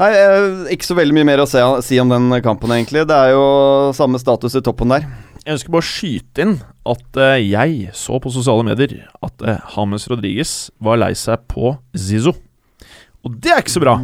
[0.00, 3.04] Nei, eh, ikke så veldig mye mer å se, si om den kampen, egentlig.
[3.08, 3.44] Det er jo
[3.96, 5.04] samme status i toppen der.
[5.42, 6.54] Jeg ønsker bare å skyte inn
[6.88, 11.74] at eh, jeg så på sosiale medier at uh, James Rodriguez var lei seg på
[11.98, 12.36] Zizzo.
[13.22, 13.96] Og det er ikke så bra.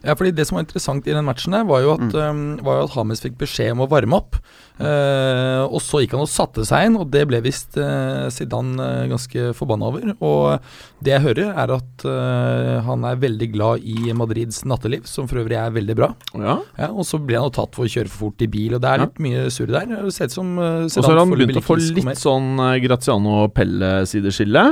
[0.00, 2.84] Ja, fordi Det som var interessant i den matchen, der var jo at, um, var
[2.84, 4.38] at Hames fikk beskjed om å varme opp.
[4.80, 8.80] Uh, og så gikk han og satte seg inn, og det ble visst uh, Zidane
[8.80, 10.14] uh, ganske forbanna over.
[10.24, 12.04] Og det jeg hører, er at
[12.86, 16.10] han er veldig glad i Madrids natteliv, som for øvrig er veldig bra.
[16.32, 16.56] Ja.
[16.78, 18.84] Ja, Og så ble han jo tatt for å kjøre for fort i bil, og
[18.84, 19.88] det er litt mye surr der.
[19.90, 22.76] Det ser ut som uh, Og så har han begynt å få litt sånn uh,
[22.80, 24.64] Graziano Pelle-sideskille.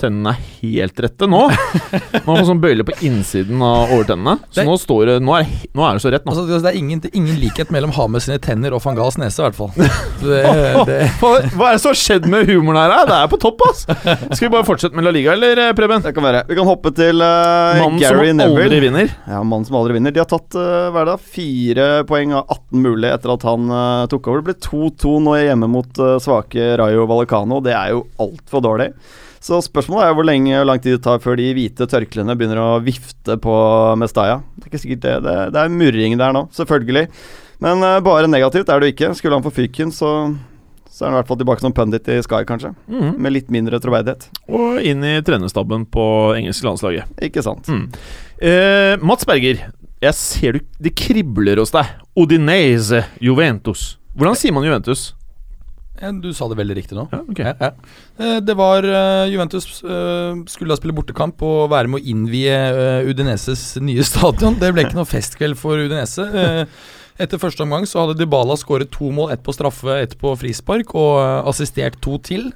[0.00, 1.42] Tennene er helt rette nå.
[2.26, 4.38] Har han sånn bøyle på innsiden av overtennene.
[4.50, 6.32] Så Det- nå, står det, nå, er, nå er det så rett, nå.
[6.34, 9.40] Altså, det er ingen, er ingen likhet mellom Hames sine tenner og van Gahls nese,
[9.40, 9.72] i hvert fall.
[10.20, 10.40] Det,
[10.84, 13.06] det, Hva, er det som har skjedd med humoren her?
[13.08, 13.86] Det er på topp, ass!
[14.36, 16.02] Skal vi bare fortsette med La Liga, eller, eh, Preben?
[16.04, 16.42] Det kan være.
[16.50, 18.66] Vi kan hoppe til uh, Mannen Gary som Neville.
[18.68, 19.14] aldri vinner.
[19.30, 20.12] Ja, mannen som aldri vinner.
[20.12, 24.04] De har tatt uh, hver dag fire poeng av 18 mulig etter at han uh,
[24.12, 24.44] tok over.
[24.44, 27.62] Det ble 2-2 nå hjemme mot uh, svake Rayo Vallecano.
[27.64, 28.90] Det er jo altfor dårlig.
[29.40, 32.60] Så spørsmålet er hvor lenge og lang tid det tar før de hvite tørklene begynner
[32.60, 33.54] å vifte på
[34.00, 34.42] Mestaya.
[34.56, 35.14] Det er ikke sikkert det.
[35.24, 37.06] Det, det er murring der nå, selvfølgelig.
[37.64, 39.12] Men uh, bare negativt er det jo ikke.
[39.16, 40.12] Skulle han få fyken, så
[40.90, 42.74] så er han i hvert fall tilbake som pundit i Sky, kanskje.
[42.90, 43.14] Mhm.
[43.22, 44.26] Med litt mindre troverdighet.
[44.52, 46.04] Og inn i trenerstaben på
[46.36, 47.14] engelske landslaget.
[47.24, 47.70] Ikke sant?
[47.70, 47.86] Mm.
[48.36, 49.62] Eh, Mats Berger,
[50.02, 51.88] jeg ser du det kribler hos deg.
[52.18, 53.94] Odinese Juventus.
[54.12, 55.14] Hvordan sier man Juventus?
[56.00, 57.04] Ja, du sa det veldig riktig nå.
[57.12, 57.50] Ja, okay.
[57.50, 57.72] Ja, ja.
[58.18, 62.56] Eh, Det var eh, Juventus eh, skulle da spille bortekamp og være med å innvie
[63.10, 64.56] Udineses nye stadion.
[64.60, 66.24] Det ble ikke noe festkveld for Udinese.
[67.20, 70.94] Etter første omgang så hadde Dybala skåret to mål, ett på straffe, ett på frispark,
[70.96, 72.48] og assistert to til.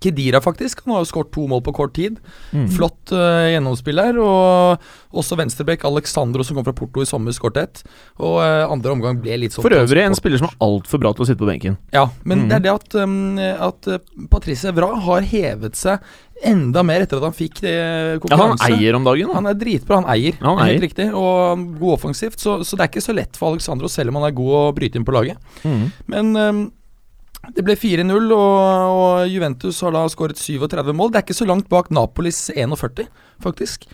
[0.00, 0.84] Kedira, faktisk.
[0.84, 2.16] Han har jo skåret to mål på kort tid.
[2.54, 2.68] Mm.
[2.72, 4.16] Flott uh, gjennomspiller.
[4.22, 7.82] Og også venstrebekk Alexandro, som kom fra Porto i sommer, skåret ett.
[8.20, 11.12] Og uh, andre omgang ble litt sånn For øvrig en spiller som er altfor bra
[11.14, 11.76] til å sitte på benken.
[11.94, 12.48] Ja, men mm.
[12.48, 14.00] det er det at, um, at uh,
[14.32, 16.00] Patrice Evra har hevet seg
[16.40, 17.76] enda mer etter at han fikk det
[18.22, 18.64] konkurranse.
[18.64, 19.36] Ja, han eier om dagen, da.
[19.36, 20.36] Han er dritbra, han eier.
[20.40, 21.10] Ja, han Helt riktig.
[21.12, 22.40] Og god offensivt.
[22.40, 24.66] Så, så det er ikke så lett for Alexandro, selv om han er god å
[24.76, 25.40] bryte inn på laget.
[25.66, 25.82] Mm.
[26.12, 26.62] Men um,
[27.56, 31.10] det ble 4-0, og, og Juventus har da skåret 37 mål.
[31.10, 33.08] Det er ikke så langt bak Napolis 41,
[33.42, 33.88] faktisk.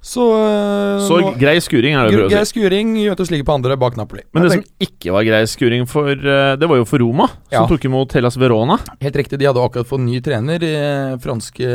[0.00, 2.94] Så, uh, Så nå- grei skuring er det prøve å Grei skuring.
[2.96, 4.22] Juventus ligger på andre bak Napoli.
[4.32, 7.52] Men det som ikke var grei skuring for eh, Det var jo for Roma, som
[7.52, 7.66] Ja.
[7.68, 8.78] tok imot Hellas Verona.
[9.02, 10.56] Helt riktig, de hadde akkurat fått ny trener.
[10.64, 11.68] Eh, franske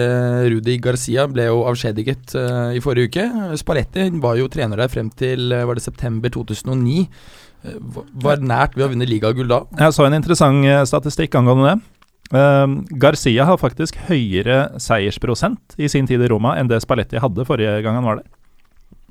[0.50, 3.58] Rudi Garcia ble jo avskjediget uh, i forrige uke.
[3.62, 7.06] Spalletti var jo trener der frem til var det september 2009.
[7.66, 7.80] Eh,
[8.22, 9.64] var- nært ved å vinne ligagull da.
[9.80, 11.82] Jeg så en interessant eh, statistikk angående det.
[12.34, 17.46] Uh, Garcia har faktisk høyere seiersprosent i sin tid i Roma enn det Spalletti hadde
[17.46, 18.26] forrige gang han var der.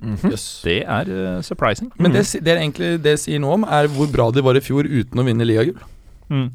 [0.03, 0.31] Mm -hmm.
[0.33, 0.61] yes.
[0.65, 1.93] Det er uh, surprising.
[1.97, 4.57] Men det, si- det er egentlig det sier noe om, er hvor bra de var
[4.57, 5.79] i fjor uten å vinne ligagull.
[6.29, 6.51] Mm.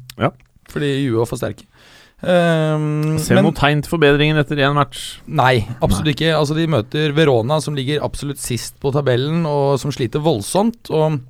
[0.68, 1.64] Fordi Juve var for sterke.
[2.22, 5.20] Um, Ser men noen tegn til forbedringen etter én match.
[5.26, 6.34] nei, absolutt ikke.
[6.36, 10.90] Altså De møter Verona, som ligger absolutt sist på tabellen, og som sliter voldsomt.
[10.90, 11.20] Og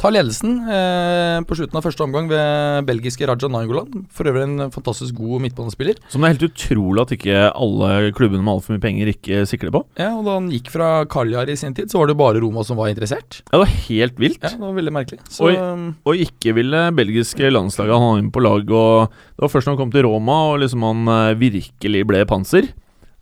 [0.00, 4.04] tar ledelsen eh, på slutten av første omgang ved belgiske Raja Nangolan.
[4.14, 5.98] For øvrig en fantastisk god midtbanespiller.
[6.12, 9.74] Som det er helt utrolig at ikke alle klubbene med altfor mye penger ikke sikler
[9.74, 9.84] på.
[10.00, 12.64] Ja, og Da han gikk fra Kaljar i sin tid, så var det bare Roma
[12.66, 13.42] som var interessert.
[13.50, 14.42] Ja, det var helt vilt.
[14.42, 15.20] Ja, Det var veldig merkelig.
[15.30, 18.62] Så um, Og ikke ville belgiske landslaget ha ham på lag.
[18.68, 22.24] Og det var først når han kom til Roma og liksom han eh, virkelig ble
[22.28, 22.70] panser,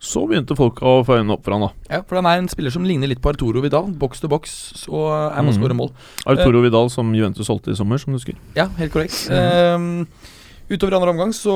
[0.01, 1.69] så begynte folk å få øynene opp for han da.
[1.91, 3.91] Ja, for han er en spiller som ligner litt på Arturo Vidal.
[4.01, 4.55] Boks til boks,
[4.89, 5.61] og er med å Mhm.
[5.61, 5.91] skåre mål.
[6.25, 8.33] Arturo Vidal som Juventus solgte i sommer, som du husker.
[8.55, 9.29] Ja, helt korrekt.
[9.29, 10.07] Ehm,
[10.71, 11.53] utover andre omgang så,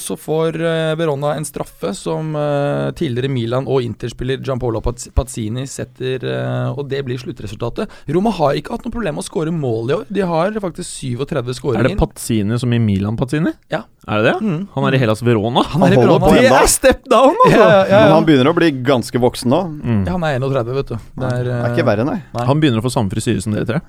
[0.00, 5.64] så får eh, Verona en straffe som eh, tidligere Milan og Interspiller Giampolo Paz- Pazzini
[5.70, 7.90] setter, eh, og det blir sluttresultatet.
[8.12, 10.04] Roma har ikke hatt noe problem med å skåre mål i år.
[10.12, 10.88] De har faktisk
[11.24, 11.88] 37 skåringer.
[11.88, 11.98] Er det.
[12.00, 13.52] Pazzini som i Milan Pazzini?
[13.72, 13.84] Ja.
[14.08, 14.36] Er det det?
[14.44, 14.62] Mm.
[14.74, 15.62] Han er i Hellas Verona?
[15.74, 16.30] Han er i Han holder Verona.
[16.30, 18.14] på Det er step down, Ja, ja, ja, Men ja.
[18.16, 19.60] han begynner å bli ganske voksen nå.
[19.80, 20.00] Mm.
[20.08, 20.96] Ja, han er 31, vet du.
[21.20, 22.18] Det er, Det eh, er ikke verre, nei.
[22.36, 22.46] Nei.
[22.48, 23.80] Han begynner å få samme frisyre som dere tre.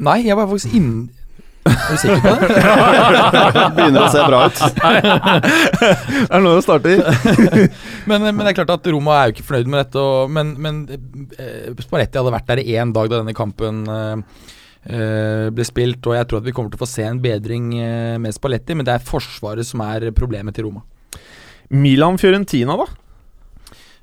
[0.00, 0.92] Nei, jeg var faktisk inn...
[1.68, 2.48] Er du sikker på det?
[3.76, 4.60] Begynner å se bra ut.
[4.80, 7.02] det er nå det starter.
[8.10, 10.00] Men, men det er klart at Roma er jo ikke fornøyd med dette.
[10.00, 14.46] Og, men men eh, Spalletti hadde vært der i én dag da denne kampen eh,
[14.88, 16.00] eh, ble spilt.
[16.08, 17.68] Og jeg tror at vi kommer til å få se en bedring
[18.24, 20.82] med Spalletti, men det er forsvaret som er problemet til Roma.
[21.70, 22.88] Milan-Fiorentina, da?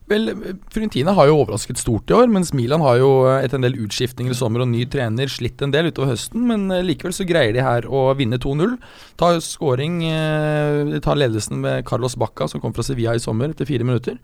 [0.07, 0.31] Vel,
[0.71, 3.75] Fiorentina har jo overrasket stort i år, mens Milan har jo eh, etter en del
[3.83, 7.27] utskiftninger i sommer og ny trener slitt en del utover høsten, men eh, likevel så
[7.27, 8.77] greier de her å vinne 2-0.
[9.19, 13.51] Tar scoring, eh, de tar ledelsen med Carlos Bacca, som kom fra Sevilla i sommer
[13.51, 14.15] etter fire minutter.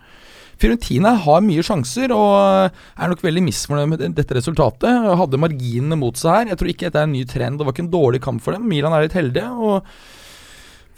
[0.62, 5.12] Fiorentina har mye sjanser og eh, er nok veldig misfornøyd med dette resultatet.
[5.20, 6.54] Hadde marginene mot seg her.
[6.54, 7.60] Jeg tror ikke dette er en ny trend.
[7.60, 8.70] Det var ikke en dårlig kamp for dem.
[8.72, 9.52] Milan er litt heldige.
[9.52, 9.84] og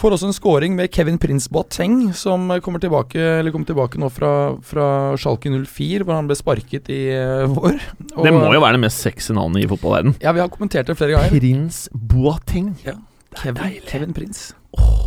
[0.01, 4.09] Får også en scoring med Kevin Prince Boateng, som kommer tilbake, eller kommer tilbake nå
[4.11, 4.31] fra,
[4.65, 7.77] fra Schalke 04, hvor han ble sparket i eh, vår.
[8.17, 10.17] Og- Det må jo være det mest sexy navnet i fotballverden.
[10.21, 11.31] Ja, vi har kommentert det flere ganger.
[11.39, 12.73] Prins Boateng.
[12.83, 12.97] Ja.
[13.39, 14.53] Kevin, Kevin Prince.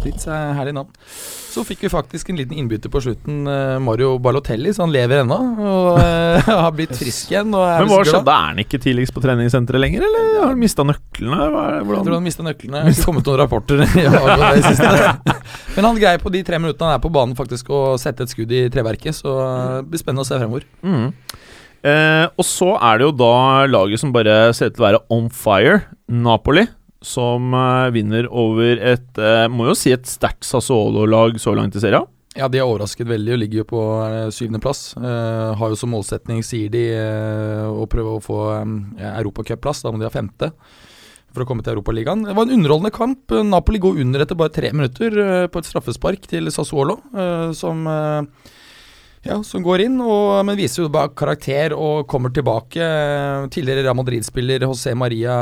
[0.03, 0.91] Prince er herlig navn.
[1.49, 5.23] Så fikk vi faktisk en liten innbytter på slutten, eh, Mario Balotelli, så han lever
[5.25, 5.39] ennå.
[5.59, 7.51] Og eh, har blitt frisk igjen.
[7.51, 8.35] Men hva skjedde?
[8.35, 11.49] Er han ikke tidligst på treningssenteret lenger, eller har han mista nøklene?
[11.49, 12.85] Jeg tror han mista nøklene.
[12.87, 13.85] Det har kommet noen rapporter.
[15.77, 18.33] Men han greier på de tre minuttene han er på banen faktisk å sette et
[18.33, 19.37] skudd i treverket, så
[19.81, 20.67] det blir spennende å se fremover.
[20.87, 21.13] Mm.
[21.87, 25.03] Eh, og så er det jo da laget som bare ser ut til å være
[25.15, 25.81] on fire,
[26.11, 26.67] Napoli,
[27.05, 31.83] som eh, vinner over et eh, Må jo si et sterkt Sassuolo-lag så langt i
[31.83, 32.07] serien.
[32.39, 34.93] Ja, de har overrasket veldig og ligger jo på eh, syvendeplass.
[34.99, 39.83] Uh, har jo som målsetning, sier de, uh, å prøve å få um, europacupplass.
[39.83, 40.53] Da må de ha femte
[41.35, 42.23] for å komme til Europaligaen.
[42.29, 43.35] Det var en underholdende kamp.
[43.49, 47.89] Napoli går under etter bare tre minutter uh, på et straffespark til Sassuolo, uh, som
[49.27, 52.85] ja, som går inn, og, men viser jo bare karakter og kommer tilbake.
[53.55, 55.35] Tidligere Real Madrid-spiller José Maria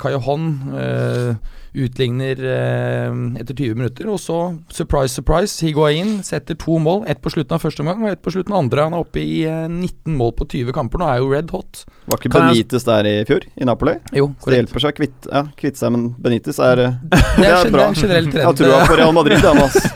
[0.00, 0.44] Callejon
[0.78, 1.30] eh,
[1.74, 3.10] utligner eh,
[3.42, 4.06] etter 20 minutter.
[4.12, 4.36] Og så,
[4.72, 7.00] surprise, surprise, Higuain setter to mål.
[7.10, 8.86] Ett på slutten av første omgang og ett på slutten av andre.
[8.86, 11.72] Han er oppe i eh, 19 mål på 20 kamper nå, er jo red hot.
[12.06, 13.94] Var ikke Benitez der i fjor, i Napoli?
[14.14, 17.18] Jo, Så det hjelper seg å kvitte, ja, kvitte seg, men Benitez er eh, Det
[17.40, 17.82] Det er, bra.
[17.90, 19.78] det er generell Jeg tror han på Real Madrid, han, ass.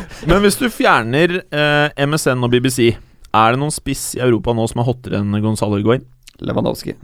[0.28, 2.90] Men hvis du fjerner eh, MSN og BBC,
[3.30, 6.02] er det noen spiss i Europa nå som er hottere enn Gonzalo Higuain?
[6.40, 6.94] Lewandowski.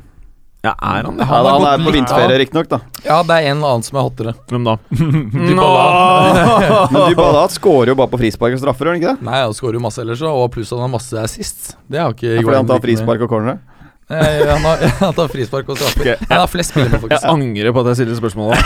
[0.65, 1.27] Ja, er han det?
[1.29, 2.79] Han ja, han er på vinterferie riktignok, da.
[3.05, 4.33] Ja, det er en eller annen som er hottere.
[4.51, 4.75] Hvem da?
[6.91, 9.29] Men Dybala skårer jo bare på frispark og straffer, gjør han ikke det?
[9.29, 11.77] Nei, han skårer jo masse ellers, og pluss han har masse assist.
[11.87, 13.61] Det har ikke Ja, Fordi han tar frispark og corner?
[14.09, 16.01] Eh, han, har, han tar frispark og straffer.
[16.05, 16.29] Okay.
[16.31, 18.59] Han har flest spillere, Jeg angrer på at jeg stiller spørsmålet.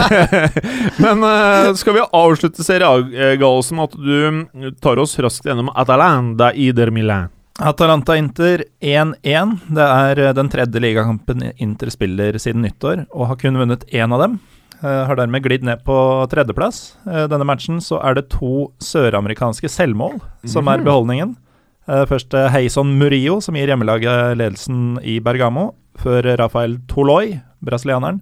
[1.04, 6.90] Men uh, skal vi avslutte seriegalsen med at du tar oss raskt gjennom Atalanta Ider
[6.94, 7.30] Milan?
[7.60, 9.56] Atalanta-Inter 1-1.
[9.68, 14.14] Det er eh, den tredje ligakampen Inter spiller siden nyttår, og har kun vunnet én
[14.14, 14.38] av dem.
[14.80, 15.96] Eh, har dermed glidd ned på
[16.32, 16.96] tredjeplass.
[17.04, 21.36] Eh, denne matchen så er det to søramerikanske selvmål som er beholdningen.
[21.90, 28.20] Eh, først eh, Heison Murillo, som gir hjemmelaget ledelsen i Bergamo, før Rafael Toloi, brasilianeren,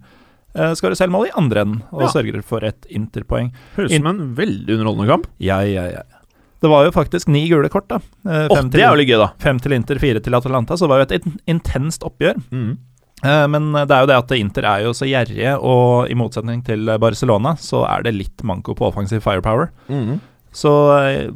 [0.57, 2.09] eh, skårer selvmål i andre enden og Ja.
[2.15, 3.51] sørger for et Inter-poeng.
[3.77, 5.27] Høres ut som en veldig underholdende kamp.
[5.39, 6.03] Ja, ja, ja.
[6.61, 7.99] Det var jo faktisk ni gule kort, da.
[8.25, 9.29] Fem, oh, det er jo litt gøy, da.
[9.39, 12.41] Fem til Inter, fire til Atalanta, så det var jo et intenst oppgjør.
[12.51, 12.73] Mm.
[13.23, 16.65] Eh, Men det er jo det at Inter er jo så gjerrige, og i motsetning
[16.65, 19.71] til Barcelona, så er det litt manko på offensiv firepower.
[19.89, 20.21] Mm.
[20.51, 21.31] Så eh,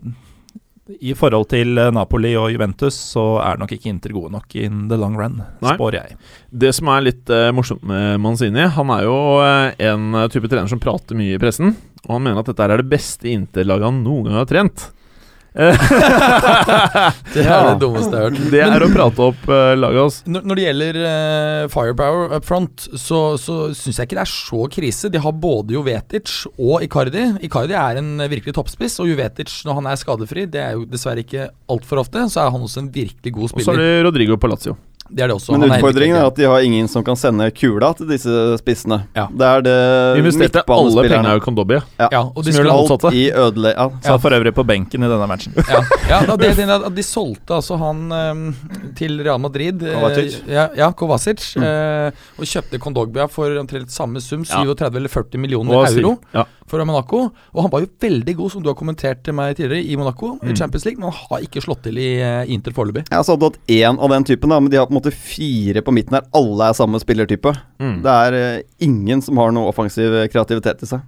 [1.01, 4.87] i forhold til eh, Napoli og Juventus, så er nok ikke Inter gode nok in
[4.91, 6.17] the long run, spår jeg.
[6.51, 10.71] Det som er litt uh, morsomt med Manzini, han er jo uh, en type trener
[10.71, 11.77] som prater mye i pressen.
[12.09, 14.89] Og han mener at dette er det beste Inter-laget han noen gang har trent.
[17.33, 18.39] Det er det dummeste jeg har hørt.
[18.53, 20.17] det er å prate opp uh, laget hans.
[20.25, 24.33] Når, når det gjelder uh, firepower up front, så, så syns jeg ikke det er
[24.33, 25.11] så krise.
[25.13, 27.27] De har både Jovetic og Icardi.
[27.45, 31.25] Icardi er en virkelig toppspiss, og Jovetic, når han er skadefri, det er jo dessverre
[31.25, 33.69] ikke altfor ofte, så er han også en virkelig god spiller.
[33.69, 34.77] Og så har de Rodrigo Palazzo.
[35.09, 35.57] Det er det også.
[35.57, 39.03] Men er utfordringen er at de har ingen som kan sende kula til disse spissene.
[39.17, 39.27] Ja.
[39.29, 39.75] Det er det
[40.21, 41.81] Investerte alle penga i Kondobi.
[41.99, 43.13] ja, og de Som gjør det skulle motsatte.
[43.19, 43.75] I ødele...
[43.77, 45.57] Ja, Sa for øvrig på benken i denne matchen.
[45.59, 48.45] ja, ja da, det, det, at de solgte altså han um,
[48.99, 50.39] til Real Madrid eh, Kovacic.
[50.51, 51.45] Ja, ja Kovacic.
[51.59, 54.63] eh, og kjøpte Kondogbia for omtrent samme sum, Ja.
[54.65, 56.17] 37 eller 40 millioner euro.
[56.35, 56.47] Ja.
[56.71, 57.23] For Monaco.
[57.55, 60.35] Og han var jo veldig god, som du har kommentert til meg tidligere, i Monaco,
[60.43, 60.57] i Mm.
[60.59, 63.07] Champions League, men han har ikke slått til i eh, Inter foreløpig.
[63.09, 65.13] Jeg hadde så hatt én av den typen, da, men de har på en måte
[65.15, 66.27] fire på midten her.
[66.35, 67.53] Alle er samme spillertype.
[67.83, 67.99] Mm.
[68.05, 71.03] Det er uh, ingen som har noe offensiv kreativitet i seg.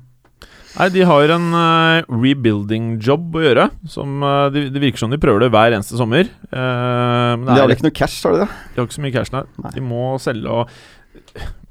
[0.75, 3.67] Nei, de har en uh, rebuilding-jobb å gjøre.
[3.90, 6.27] Som uh, det, det virker som de prøver det hver eneste sommer.
[6.51, 8.49] Uh, men De det har er, vel ikke noe cash, har de det?
[8.75, 9.45] de har ikke så mye cash nei.
[9.62, 9.73] Nei.
[9.77, 10.75] De må selge og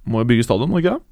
[0.08, 1.04] Må jo bygge stadion, må de ikke det?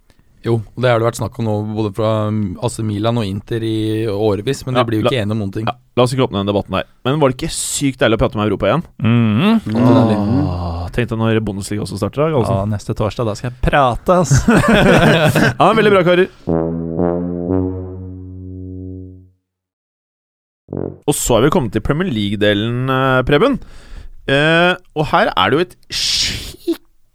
[0.44, 3.26] Jo, og det har det vært snakk om nå, både fra mm, AC Milan og
[3.30, 5.68] Inter i årevis, men Ja, de blir jo la- ikke enige om noen ting.
[5.70, 6.88] Ja, La oss ikke åpne den debatten der.
[7.06, 8.84] Men var det ikke sykt deilig å prate med Europa igjen?
[9.04, 9.62] Mhm.
[9.70, 10.48] Mm.
[10.48, 12.26] Åh, Tenk deg når Bundesliga også starter.
[12.32, 12.56] da, Altså.
[12.58, 14.34] Ja, neste torsdag, da skal jeg prate, ass.
[15.62, 16.28] Ja, veldig bra, karer.
[21.08, 23.58] Og så er vi kommet til Premier League-delen, eh, Preben.
[24.32, 25.76] Eh, og her er det jo et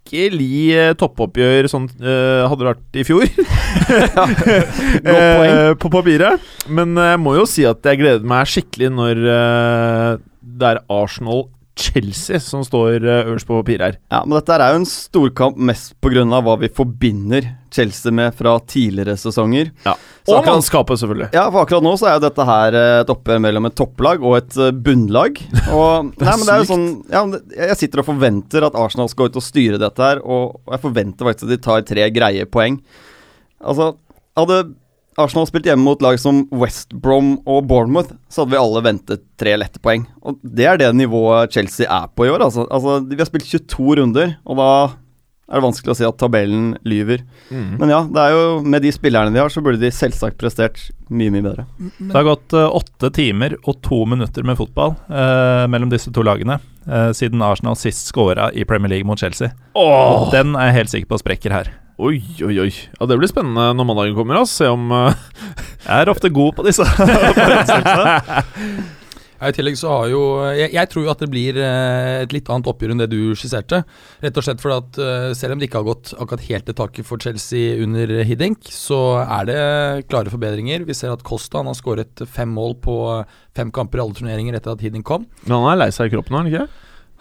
[0.06, 3.26] skikkelig eh, toppoppgjør, sånn uh, hadde det vært i fjor.
[5.10, 6.42] uh, på papiret.
[6.68, 10.82] Men jeg må jo si at jeg gleder meg skikkelig når uh, det er
[11.76, 13.96] Arsenal-Chelsea som står eh, øverst på papiret her.
[14.10, 16.24] Ja, men dette er jo en storkamp mest pga.
[16.24, 19.70] hva vi forbinder Chelsea med fra tidligere sesonger.
[19.84, 19.92] Så
[20.32, 21.28] Og akkurat- mannskapet, selvfølgelig.
[21.34, 24.22] Ja, for akkurat nå så er jo dette her eh, et oppgjør mellom et topplag
[24.22, 25.36] og et eh, bunnlag.
[25.76, 27.22] Og, nei, men det er jo sånn ja,
[27.68, 31.26] Jeg sitter og forventer at Arsenal skal ut og styre dette her, og jeg forventer
[31.26, 32.80] faktisk at de tar tre greie poeng.
[33.60, 33.96] Altså,
[34.36, 34.62] hadde
[35.16, 39.24] Arsenal spilt hjemme mot lag som West Brom og Bournemouth, så hadde vi alle ventet
[39.40, 40.04] tre lette poeng.
[40.20, 42.44] Og det er det nivået Chelsea er på i år.
[42.44, 44.70] Altså, altså Vi har spilt 22 runder, og da
[45.46, 47.22] er det vanskelig å si at tabellen lyver.
[47.54, 47.78] Mm.
[47.78, 50.80] Men ja, det er jo med de spillerne de har, så burde de selvsagt prestert
[51.06, 51.66] mye, mye bedre.
[51.78, 56.26] Det har gått uh, åtte timer og to minutter med fotball uh, mellom disse to
[56.26, 56.58] lagene
[56.90, 59.54] uh, siden Arsenal sist scora i Premier League mot Chelsea.
[59.78, 60.28] Åh.
[60.34, 61.70] Den er jeg helt sikker på sprekker her.
[61.96, 62.72] Oi, oi, oi.
[62.98, 64.42] Ja, Det blir spennende når mandagen kommer.
[64.42, 64.52] ass.
[64.58, 65.16] Se om uh,
[65.86, 66.84] Jeg er ofte god på disse.
[69.36, 70.20] I tillegg så har jo
[70.56, 73.34] jeg, jeg tror jo at det blir eh, et litt annet oppgjør enn det du
[73.36, 73.82] skisserte.
[74.24, 76.76] Rett og slett fordi at eh, selv om det ikke har gått akkurat helt til
[76.78, 79.58] taket for Chelsea under Hiddink, så er det
[80.08, 80.86] klare forbedringer.
[80.88, 82.96] Vi ser at Costa han har skåret fem mål på
[83.56, 85.28] fem kamper i alle turneringer etter at Hiddink kom.
[85.44, 86.66] Men han er lei seg i kroppen, er han ikke?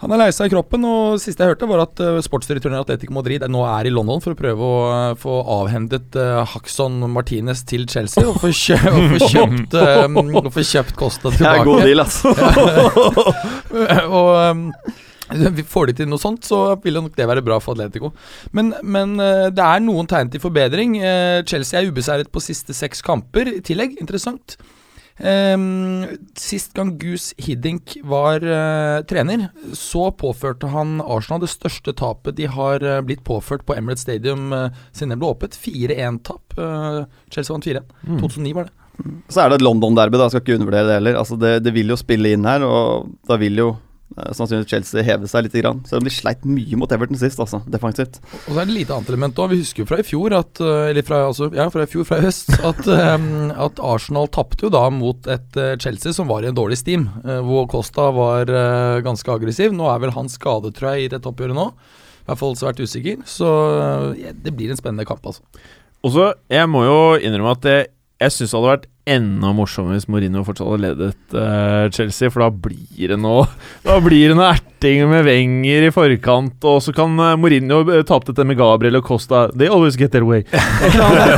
[0.02, 2.82] Han er lei seg i kroppen, og siste jeg hørte, var at uh, sportsdirektøren i
[2.82, 7.00] Atletico Madrid nå er i London for å prøve å uh, få avhendet uh, Haxon
[7.14, 11.82] Martinez til Chelsea og få, kjø og få kjøpt, og kjøpt Costa Det er god
[11.88, 12.34] deal, altså.
[14.20, 14.64] og um,
[15.66, 18.12] Får de til noe sånt, så vil nok det være bra for Atletico.
[18.54, 20.94] Men, men det er noen tegn til forbedring.
[21.50, 23.50] Chelsea er ubeseiret på siste seks kamper.
[23.50, 24.54] I tillegg, interessant,
[26.36, 32.48] sist gang Goose Hiddink var eh, trener, så påførte han Arsenal det største tapet de
[32.52, 35.56] har eh, blitt påført på Emirates Stadium eh, siden det ble åpnet.
[35.56, 36.58] 4-1-tap.
[36.58, 37.00] Eh,
[37.32, 37.96] Chelsea vant 4-1.
[38.02, 38.20] Mm.
[38.20, 38.76] 2009 var det.
[39.28, 40.28] Så er det et London-derby, da.
[40.32, 41.18] Skal ikke undervurdere det heller.
[41.20, 43.72] Altså, det, det vil jo spille inn her, og da vil jo
[44.16, 45.56] sannsynligvis Chelsea heve seg litt.
[45.56, 45.82] Grann.
[45.88, 48.18] Selv om de sleit mye mot Everton sist, altså, defensivt.
[48.46, 49.52] Og så er det et lite annet element òg.
[49.54, 52.04] Vi husker jo fra i fjor, at, eh, eller fra, altså, ja, fra i fjor,
[52.08, 53.28] fra i høst, at, eh,
[53.66, 57.08] at Arsenal tapte jo da mot et eh, Chelsea som var i en dårlig steam,
[57.24, 59.76] eh, hvor Costa var eh, ganske aggressiv.
[59.76, 61.70] Nå er vel han skadet, tror jeg, i dette oppgjøret nå.
[62.26, 63.22] I hvert fall svært usikker.
[63.28, 65.44] Så eh, ja, det blir en spennende kamp, altså.
[66.04, 67.78] Og så, jeg må jo innrømme at det,
[68.20, 72.42] jeg syns det hadde vært enda morsommere hvis Mourinho fortsatt hadde ledet uh, Chelsea, for
[72.42, 73.44] da blir det noe
[73.84, 78.02] Da blir det noe erting med Wenger i forkant, og så kan uh, Mourinho tape
[78.08, 79.46] ta opp dette med Gabriel og Costa.
[79.54, 80.42] They always get their way.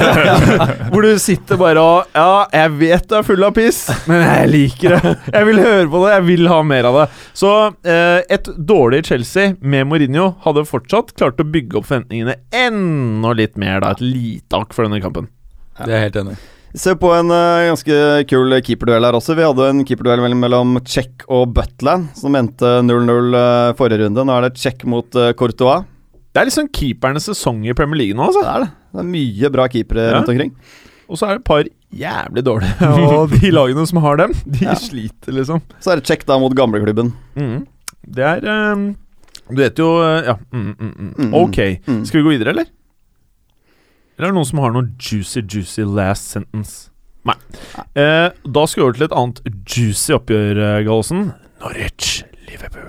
[0.93, 4.53] Hvor du sitter bare og Ja, jeg vet du er full av piss, men jeg
[4.55, 5.15] liker det.
[5.37, 7.09] Jeg vil høre på det, jeg vil ha mer av det.
[7.37, 13.37] Så uh, et dårlig Chelsea med Mourinho hadde fortsatt klart å bygge opp forventningene enda
[13.37, 13.93] litt mer, da.
[13.97, 15.29] Et lite akk for denne kampen.
[15.79, 16.47] Det er jeg helt enig i.
[16.77, 17.95] Se på en uh, ganske
[18.29, 19.35] kul keeperduell her også.
[19.39, 24.25] Vi hadde en keeperduell mellom, mellom Czech og Butland, som endte 0-0 uh, forrige runde.
[24.29, 25.87] Nå er det Czech mot uh, Courtois.
[26.35, 28.45] Det er liksom keepernes sesong i Premier League nå, altså.
[28.45, 28.71] Det er det.
[28.93, 30.15] Det er mye bra keepere Ja.
[30.19, 30.53] rundt omkring.
[31.09, 31.65] Og så er det et par
[31.99, 32.93] jævlig dårlige.
[33.17, 34.77] Og de lagene som har dem, de Ja.
[34.77, 35.65] sliter, liksom.
[35.81, 37.15] Så er det Czech da mot gamleklubben.
[37.35, 37.63] Mm.
[38.09, 38.91] Det er um,
[39.49, 40.37] Du vet jo eh, Ja.
[40.53, 41.13] Mm, mm, mm.
[41.17, 41.35] Mm.
[41.35, 41.59] Ok.
[41.89, 42.05] Mm.
[42.05, 42.69] Skal vi gå videre, eller?
[44.19, 46.89] Eller er det noen som har noen juicy, juicy last sentence?
[47.29, 47.37] Nei.
[47.95, 51.29] Eh, da skal vi over til et annet juicy oppgjør, eh, Gallosen.
[51.63, 52.89] Norwich, Liverpool.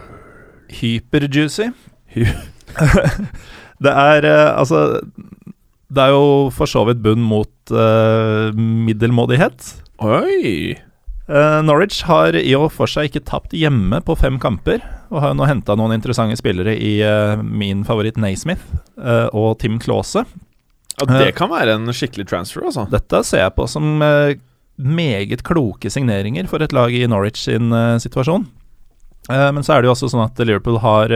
[0.80, 1.70] Hyperjuicy.
[2.16, 2.34] Hy-
[3.86, 5.00] det er eh, altså
[5.90, 9.70] Det er jo for så vidt bunn mot eh, middelmådighet.
[10.06, 10.76] Oi!
[11.30, 14.82] Eh, Norwich har i og for seg ikke tapt hjemme på fem kamper,
[15.14, 18.66] og har jo nå henta noen interessante spillere i eh, min favoritt Naismith
[19.34, 20.26] og Tim Klause.
[21.00, 22.86] Ja, det kan være en skikkelig transfer, altså.
[22.92, 24.40] Dette ser jeg på som eh,
[24.80, 28.48] meget kloke signeringer for et lag i Norwich sin eh, situasjon.
[29.30, 31.14] Eh, men så er det jo også sånn at Liverpool har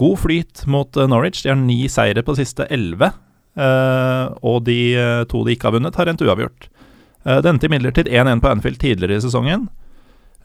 [0.00, 1.44] god flyt mot Norwich.
[1.44, 3.12] De har ni seire på de siste elleve,
[3.60, 4.76] og de
[5.28, 6.68] to de ikke har vunnet, har endt uavgjort.
[7.26, 9.66] Det endte imidlertid 1-1 på Anfield tidligere i sesongen.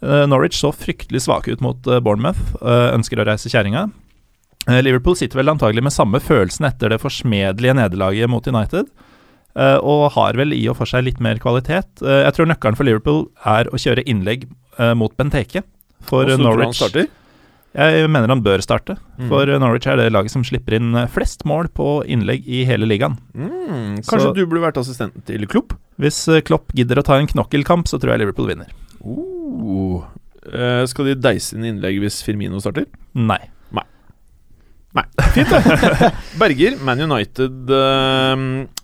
[0.01, 3.85] Norwich så fryktelig svake ut mot Bournemouth, ønsker å reise kjerringa.
[4.67, 8.89] Eh, Liverpool sitter vel antagelig med samme følelsen etter det forsmedelige nederlaget mot United.
[9.55, 12.01] Eh, og har vel i og for seg litt mer kvalitet.
[12.01, 14.47] Eh, jeg tror nøkkelen for Liverpool er å kjøre innlegg
[14.99, 15.61] mot Benteke.
[16.03, 16.57] For Også Norwich.
[16.57, 17.05] tror han starter?
[17.75, 18.97] Jeg mener han bør starte.
[19.19, 19.29] Mm.
[19.29, 23.15] For Norwich er det laget som slipper inn flest mål på innlegg i hele ligaen.
[23.33, 25.73] Mm, kanskje Så- du burde vært assistenten til Klopp?
[25.97, 28.67] Hvis Klopp gidder å ta en knokkelkamp, så tror jeg Liverpool vinner.
[28.99, 30.03] Uh.
[30.45, 32.85] Uh, skal de deise inn innlegg hvis Firmino starter?
[33.15, 33.39] Nei.
[35.35, 36.11] Fint, det.
[36.41, 38.35] Berger, Man United eh,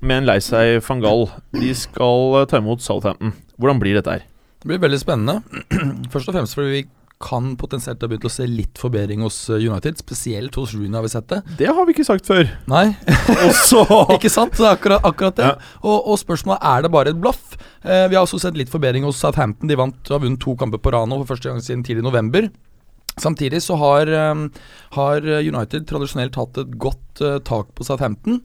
[0.01, 1.27] med en lei seg van Gaal.
[1.55, 3.35] De skal eh, ta imot Southampton.
[3.61, 4.25] Hvordan blir dette her?
[4.61, 5.39] Det blir veldig spennende.
[6.13, 6.83] Først og fremst fordi vi
[7.21, 9.99] kan potensielt ha begynt å se litt forbedring hos eh, United.
[10.01, 11.41] Spesielt hos Rooney har vi sett det.
[11.59, 12.49] Det har vi ikke sagt før.
[12.71, 12.87] Nei,
[14.17, 14.57] ikke sant?
[14.57, 15.51] Det er akkurat, akkurat det.
[15.53, 15.75] Ja.
[15.85, 17.55] Og, og spørsmålet er det bare et blaff.
[17.85, 19.69] Eh, vi har også sett litt forbedring hos Southampton.
[19.71, 22.49] De vant, har vunnet to kamper på Rano for første gang siden tidlig i november.
[23.19, 24.47] Samtidig så har, eh,
[24.95, 28.41] har United tradisjonelt hatt et godt eh, tak på Southampton.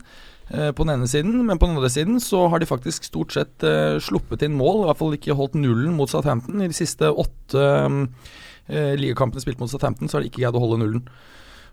[0.51, 3.33] eh, På den ene siden, men på den andre siden så har de faktisk stort
[3.33, 3.59] sett
[4.03, 4.83] sluppet inn mål.
[4.85, 6.61] I hvert fall ikke holdt nullen mot Southampton.
[6.63, 7.63] I de siste åtte
[8.69, 11.09] eh, ligakampene spilt mot Southampton, så har de ikke greid å holde nullen.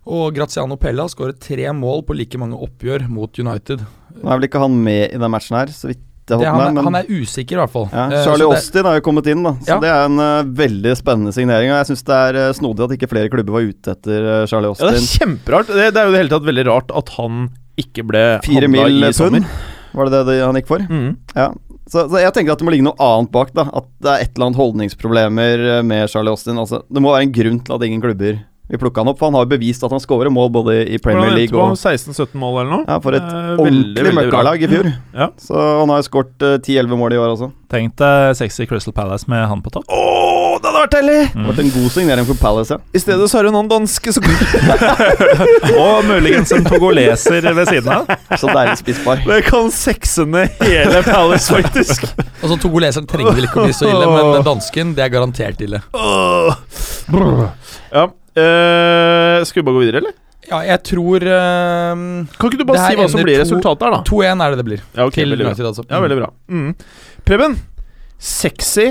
[0.05, 3.85] Og Graziano Pella skåret tre mål på like mange oppgjør mot United.
[4.19, 6.63] Nå er vel ikke han med i den matchen her, så vidt jeg Det, holdt
[6.63, 6.83] han, med.
[6.83, 7.87] Men han er usikker, i hvert fall.
[7.91, 9.51] ja, Eh, Charlie Austin har jo kommet inn, da.
[9.59, 9.79] Så Ja.
[9.83, 11.71] det er en uh, veldig spennende signering.
[11.73, 14.71] Og jeg syns det er uh, snodig at ikke flere klubber var ute etter Charlie
[14.79, 15.67] Ja, det er kjemperart.
[15.67, 18.67] Det, det er jo i det hele tatt veldig rart at han ikke ble Fire
[18.69, 19.45] handla mil i sommer.
[19.93, 20.79] var det det han gikk for?
[20.89, 21.17] Mm.
[21.35, 21.49] Ja.
[21.89, 23.51] Så, så jeg tenker at det må ligge noe annet bak.
[23.53, 26.57] da At det er et eller annet holdningsproblemer med Charlie Austin.
[26.61, 28.39] Altså, det må være en grunn til at ingen klubber
[28.71, 29.19] vil plukka han opp.
[29.19, 32.31] For han har jo bevist at han scorer mål både i Premier League og 16-17
[32.39, 32.85] mål eller noe?
[32.87, 34.87] ja, for et Eh, ordentlig møkkalag i fjor.
[35.13, 35.27] Ja.
[35.41, 37.51] Så han har jo skåret eh, 10-11 mål i år også.
[37.73, 39.85] Tenk deg sexy Crystal Palace med han på topp.
[39.89, 41.19] Oh, det hadde vært deilig!
[41.33, 42.79] Det har vært en god signering for Palace, ja.
[42.93, 44.23] I stedet så har du noen danske som
[45.83, 48.11] Og muligens en togoleser ved siden av.
[48.37, 49.23] Så deilig spisspar.
[49.27, 52.05] Det kan sekse ned hele Palace, faktisk.
[52.43, 55.81] Altså Togoleseren trenger vel ikke å bli så ille, men dansken, det er garantert ille.
[55.97, 56.53] Åh.
[57.93, 58.07] Ja.
[58.35, 60.13] Eh, skal vi bare gå videre, eller?
[60.49, 61.93] Ja, jeg tror uh,
[62.35, 64.01] Kan ikke du bare si hva som blir to- resultatet her, da?
[64.09, 64.81] 2-1 er det det blir.
[64.97, 65.31] Ja, ok, til.
[65.37, 65.85] United, altså.
[65.87, 66.29] Ja, veldig bra.
[66.51, 66.73] Mm.
[67.23, 67.55] Preben,
[68.19, 68.89] sexy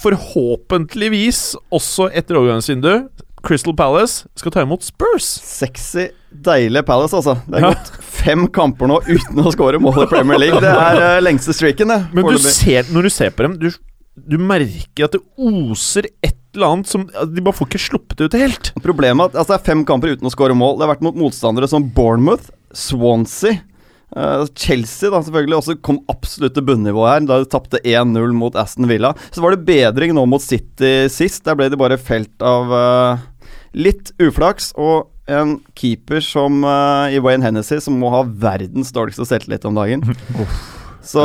[0.00, 1.42] forhåpentligvis
[1.74, 2.94] også etter overgangsvindu
[3.42, 5.26] Crystal Palace skal ta imot Spurs.
[5.42, 6.06] Sexy,
[6.46, 7.34] deilig Palace, altså.
[7.50, 7.72] Det er Ja.
[7.74, 7.90] gått
[8.22, 10.60] fem kamper nå uten å skåre mål i Premier League.
[10.62, 12.00] Det er uh, lengste streaken, det.
[12.14, 13.68] Men du ser, når du ser på dem, du,
[14.14, 18.28] du merker at det oser et eller annet som De bare får ikke sluppet det
[18.28, 18.72] ut helt.
[18.84, 20.78] Problemet er at altså, det er fem kamper uten å skåre mål.
[20.78, 23.60] Det har vært mot motstandere som Bournemouth, Swansea
[24.16, 28.56] uh, Chelsea da selvfølgelig også kom absolutt til bunnivå her da de tapte 1-0 mot
[28.58, 29.14] Aston Villa.
[29.30, 31.44] Så var det bedring nå mot City sist.
[31.46, 33.24] Der ble de bare felt av uh,
[33.76, 34.72] litt uflaks.
[34.80, 39.78] Og en keeper som uh, i Wayne Hennessy, som må ha verdens dårligste selvtillit om
[39.78, 40.04] dagen.
[41.02, 41.22] Så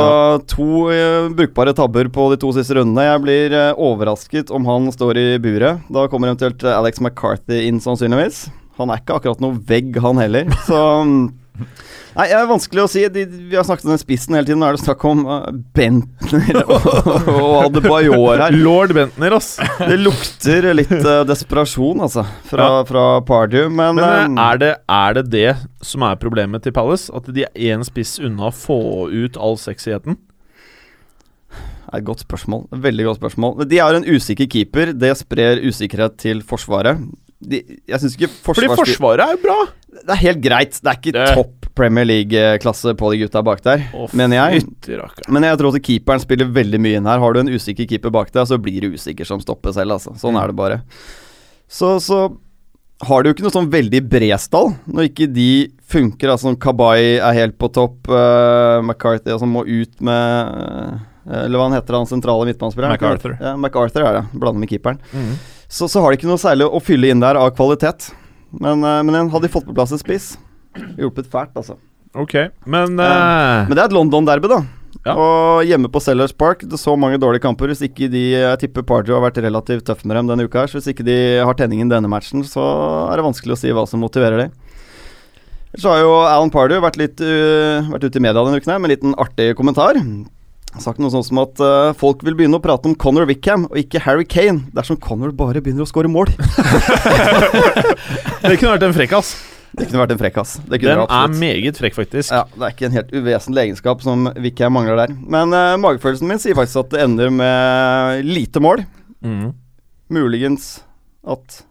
[0.50, 3.06] to eh, brukbare tabber på de to siste rundene.
[3.06, 5.84] Jeg blir eh, overrasket om han står i buret.
[5.92, 8.48] Da kommer eventuelt eh, Alex McCarthy inn, sannsynligvis.
[8.78, 10.50] Han er ikke akkurat noe vegg, han heller.
[10.66, 11.22] Så mm,
[12.18, 13.02] Nei, det er vanskelig å si.
[13.14, 14.58] De, vi har snakket om den spissen hele tiden.
[14.62, 16.86] Nå er det snakk om uh, Bentner og,
[17.30, 18.56] og Adebayor her.
[18.58, 19.52] Lord Bentner, ass.
[19.78, 22.80] Det lukter litt uh, desperasjon, altså, fra, Ja.
[22.88, 23.68] fra Pardew.
[23.70, 25.52] Men, Men eh, eh, er det, er det det
[25.86, 27.06] som er problemet til Palace?
[27.14, 28.80] At de er én spiss unna å få
[29.12, 30.18] ut all sexyheten?
[31.88, 32.66] Det er et godt spørsmål.
[32.84, 33.62] Veldig godt spørsmål.
[33.70, 34.90] De har en usikker keeper.
[34.92, 36.98] Det sprer usikkerhet til Forsvaret.
[37.40, 38.66] De, jeg syns ikke Fordi.
[38.74, 39.58] Forsvaret er jo bra!
[39.98, 40.78] Det er helt greit.
[40.82, 44.64] Det er ikke Det- topp Premier League-klasse på de gutta bak der, Oh, mener jeg.
[45.28, 47.20] Men jeg tror at keeperen spiller veldig mye inn her.
[47.22, 50.16] Har du en usikker keeper bak deg, så blir du usikker som stopper selv, altså.
[50.18, 50.80] Sånn er det bare.
[51.70, 52.36] Så, så
[53.06, 55.50] har du jo ikke noe sånn veldig bredstall når ikke de
[55.86, 56.32] funker.
[56.34, 60.98] Altså Kabay er helt på topp, uh, McCarthy altså, må ut med uh,
[61.44, 62.96] Eller hva han heter, han sentrale midtbanespilleren?
[62.98, 63.36] MacArthur.
[63.38, 64.24] Ja, MacArthur er det.
[64.34, 64.98] Blander med keeperen.
[65.12, 65.38] Mhm.
[65.68, 68.08] Så, så har de ikke noe særlig å fylle inn der av kvalitet.
[68.56, 70.32] Men, uh, men hadde de fått på plass en spiss,
[70.96, 71.76] hjulpet fælt, altså.
[72.16, 73.68] Ok, men uh...
[73.68, 74.62] Men det er et London-derby, da.
[75.04, 75.14] Ja.
[75.14, 77.70] Og hjemme på Sellers Park, det er så mange dårlige kamper.
[77.70, 80.72] Hvis ikke de Jeg tipper Pardew har vært relativt tøff med dem denne uka, her,
[80.72, 82.64] så hvis ikke de har tenningen denne matchen, så
[83.10, 84.56] er det vanskelig å si hva som motiverer dem.
[85.76, 88.80] Så har jo Alan Pardew vært, litt, uh, vært ute i media denne uken her
[88.80, 90.00] med en liten artig kommentar.
[90.76, 93.78] Sagt noe sånt som at uh, folk vil begynne å prate om Conor Wickham og
[93.80, 96.28] ikke Harry Kane dersom Conor bare begynner å skåre mål.
[98.44, 99.32] det kunne vært en frekkas.
[99.78, 100.56] Det kunne vært en frekkas.
[100.68, 102.32] Det Den er meget frekk, faktisk.
[102.34, 105.14] Ja, Det er ikke en helt uvesentlig egenskap som Wickham mangler der.
[105.16, 108.84] Men uh, magefølelsen min sier faktisk at det ender med lite mål.
[109.24, 109.54] Mm.
[110.12, 110.78] Muligens
[111.28, 111.62] at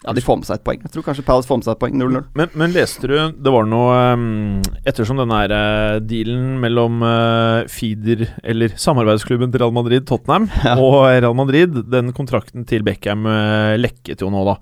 [0.00, 0.78] Ja, de får med seg et poeng.
[0.80, 1.96] Jeg tror kanskje Palace får med seg et poeng.
[2.00, 2.22] 0-0.
[2.38, 7.66] Men, men leste du Det var noe um, Ettersom denne her eh, dealen mellom uh,
[7.68, 10.78] feeder, eller samarbeidsklubben til Real Madrid, Tottenham, Ja.
[10.80, 14.56] og Real Madrid, den kontrakten til Beckham uh, lekket jo nå, da.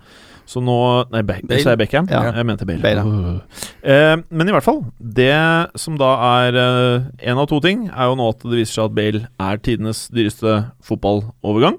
[0.49, 0.74] Så nå
[1.12, 1.61] Nei, Be Bale.
[1.62, 2.07] sa jeg Beckham?
[2.11, 2.24] Ja.
[2.41, 2.82] Jeg mente Bale.
[2.82, 3.41] Bale,
[3.89, 5.30] Eh, men i hvert fall, det
[5.78, 6.09] som da
[6.43, 6.57] er
[7.22, 10.07] én av to ting, er jo nå at det viser seg at Bale er tidenes
[10.11, 10.57] dyreste
[10.89, 11.76] fotballovergang.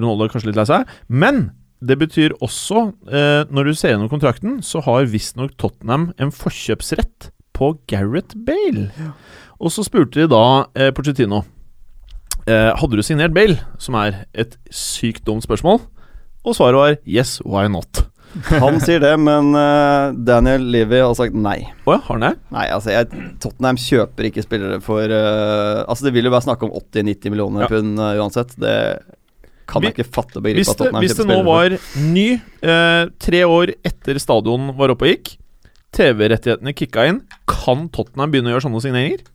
[0.00, 0.88] Ronaldo er kanskje litt lei seg.
[1.10, 1.48] Men
[1.80, 7.30] det betyr også, eh, når du ser gjennom kontrakten, så har visstnok Tottenham en forkjøpsrett
[7.54, 8.90] på Gareth Bale.
[9.58, 10.42] Og så spurte de da
[10.78, 11.42] eh, Pochettino
[12.46, 15.80] eh, Hadde du signert Bale, som er et sykt dumt spørsmål.
[16.46, 18.04] Og svaret var yes, why not?
[18.62, 21.62] Han sier det, men uh, Daniel Levy har sagt nei.
[21.86, 22.32] Oh ja, har han det?
[22.52, 26.66] Nei, altså jeg, Tottenham kjøper ikke spillere for uh, Altså Det vil jo være snakk
[26.66, 27.70] om 80-90 millioner Ja.
[27.72, 28.52] pund uh, uansett.
[28.60, 28.74] Det
[29.68, 32.28] kan jeg ikke fatte og begripe Hvis at Tottenham hvis det nå var ny,
[32.64, 35.34] eh, tre år etter stadion var oppe og gikk,
[35.96, 39.26] TV-rettighetene kicka inn, kan Tottenham begynne å gjøre sånne signeringer?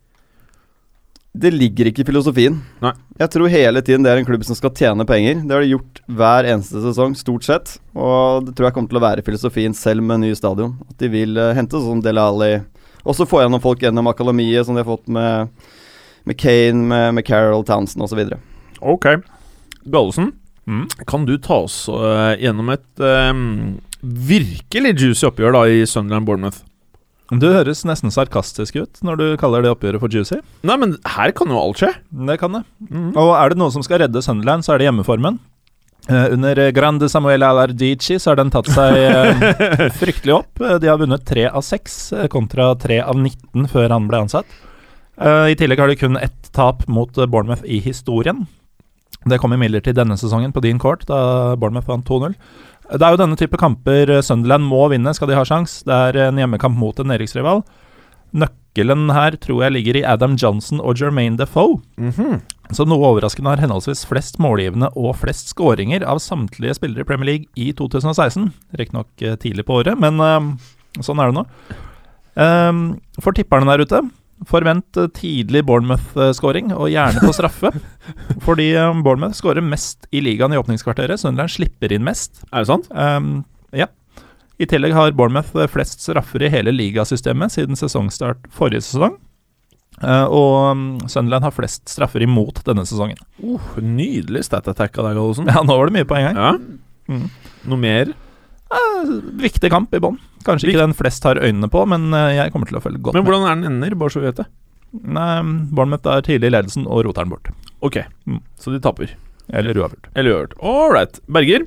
[1.34, 2.60] Det ligger ikke i filosofien.
[2.82, 2.92] Nei.
[3.18, 5.40] Jeg tror hele tiden det er en klubb som skal tjene penger.
[5.42, 7.72] Det har de gjort hver eneste sesong, stort sett.
[7.98, 10.76] Og det tror jeg kommer til å være filosofien selv med ny stadion.
[10.86, 12.52] At de vil uh, hente sånn Del Alli.
[13.02, 15.50] Også få gjennom folk gjennom akademiet, som de har fått med,
[16.22, 18.22] med Kane, med, med Carol Townsend osv.
[18.78, 19.10] Ok.
[19.90, 20.32] Gallosen,
[20.64, 20.86] Mm.
[21.06, 23.32] kan du ta oss uh, gjennom et eh,
[24.00, 26.62] virkelig juicy oppgjør da i Sunderland Bournemouth?
[27.28, 30.38] Du høres nesten sarkastisk ut når du kaller det oppgjøret for juicy.
[30.64, 31.90] Nei, men her kan jo alt skje.
[32.28, 32.62] Det kan det.
[32.88, 33.10] Mm.
[33.12, 35.36] Og er det noe som skal redde Sunderland, så er det hjemmeformen.
[36.04, 40.64] Uh, under Grande Samuel Alardici så har den tatt seg uh, fryktelig opp.
[40.80, 44.60] De har vunnet tre av seks eh, kontra tre av 19 før han ble ansatt.
[45.16, 48.46] Uh, I tillegg har de kun ett tap mot Bournemouth i historien.
[49.28, 52.34] Det kom imidlertid denne sesongen på din court, da Bournemouth vant 2-0.
[52.92, 55.78] Det er jo denne type kamper Sunderland må vinne, skal de ha sjans.
[55.88, 57.62] Det er en hjemmekamp mot en nedrykksrival.
[58.34, 62.42] Nøkkelen her tror jeg ligger i Adam Johnson og Jermaine Defoe Mhm.
[62.72, 67.26] som noe overraskende har henholdsvis flest målgivende og flest skåringer av samtlige spillere i Premier
[67.28, 68.52] League i 2016.
[68.76, 70.56] Riktignok eh, tidlig på året, men uh,
[71.00, 71.46] sånn er det nå.
[72.34, 74.00] Um, for tipperne der ute,
[74.50, 77.70] Forvent tidlig Bournemouth-skåring, og gjerne på straffe.
[78.46, 81.20] fordi eh, Bournemouth skårer mest i ligaen i åpningskvarteret.
[81.22, 82.42] Sunderland slipper inn mest.
[82.50, 82.88] Er det sant?
[82.90, 83.88] Um, ja.
[84.58, 89.16] I tillegg har Bournemouth eh, flest straffer i hele ligasystemet siden sesongstart forrige sesong.
[90.02, 93.20] Uh, og um, Sunderland har flest straffer imot denne sesongen.
[93.38, 95.50] Uh, nydelig stat attack av deg, Gallosen.
[95.50, 96.40] Ja, nå var det mye på en gang.
[96.40, 97.14] Ja.
[97.14, 97.28] Mm.
[97.70, 98.10] Noe mer?
[98.74, 99.14] Eh,
[99.44, 100.18] viktig kamp i bånn.
[100.44, 103.14] Kanskje ikke den flest har øynene på, men eh, jeg kommer til å følge godt
[103.16, 103.30] Men med.
[103.32, 104.46] hvordan er den ender, bare så vi vet det?
[104.94, 105.42] Nei,
[105.74, 107.48] Bournemouth er tidlig i ledelsen og roter den bort.
[107.82, 107.96] Ok,
[108.26, 108.40] Mm.
[108.58, 109.14] så de taper.
[109.52, 110.06] Eller uavgjort.
[110.16, 110.54] Eller uavgjort.
[110.62, 111.18] All right.
[111.28, 111.66] Berger,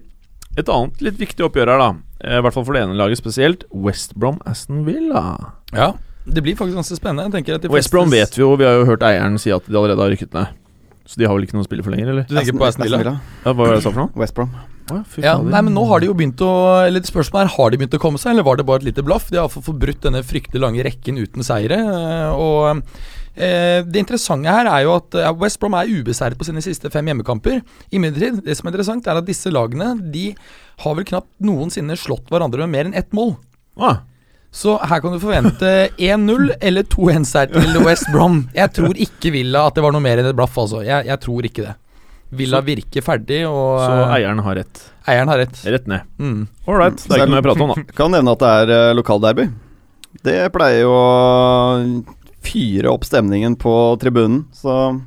[0.58, 1.90] et annet litt viktig oppgjør her, da.
[2.24, 3.64] Eh, I hvert fall for det ene laget spesielt.
[3.72, 5.54] West Brom Aston Villa.
[5.74, 5.94] Ja,
[6.26, 7.32] det blir faktisk ganske spennende.
[7.38, 9.64] Jeg at de West Brom vet vi jo, vi har jo hørt eieren si at
[9.68, 10.48] de allerede har rykket ned.
[11.06, 12.24] Så de har vel ikke noe å spille for lenger, eller?
[12.28, 13.20] Du tenker på Aston Villa?
[13.46, 14.12] Ja, hva var det jeg sa for noe?
[14.20, 14.50] West Brom.
[14.88, 16.52] Fy Ja, nei, men nå har de jo begynt å
[16.88, 19.04] Eller spørsmålet er, har de begynt å komme seg, eller var det bare et lite
[19.04, 19.28] blaff?
[19.30, 21.76] De har iallfall fått brutt denne fryktelig lange rekken uten seire.
[21.78, 22.82] eh, Og
[23.36, 27.06] eh, det interessante her er jo at West Brom er ubeseiret på sine siste fem
[27.12, 27.60] hjemmekamper.
[27.92, 30.30] Imidlertid, det som er interessant, er at disse lagene De
[30.86, 33.36] har vel knapt noensinne slått hverandre med mer enn ett mål.
[33.78, 34.00] Ah,
[34.58, 38.46] Så her kan du forvente 1-0 eller 2-1-seier til West Brom.
[38.56, 40.80] Jeg tror ikke Villa at det var noe mer enn et blaff, altså.
[40.88, 41.76] Jeg, jeg tror ikke det.
[42.36, 44.82] Villa virker ferdig, og så eh, eieren har rett.
[45.08, 45.62] eieren har rett.
[45.64, 46.08] Rett ned.
[46.20, 46.42] Mm.
[46.68, 47.00] Ålreit.
[47.04, 47.86] Det er ikke noe jeg prater om, da.
[48.00, 49.48] Kan nevne at det er eh, lokalderby.
[50.28, 51.06] Det pleier jo å
[52.48, 54.98] fyre opp stemningen på tribunen, så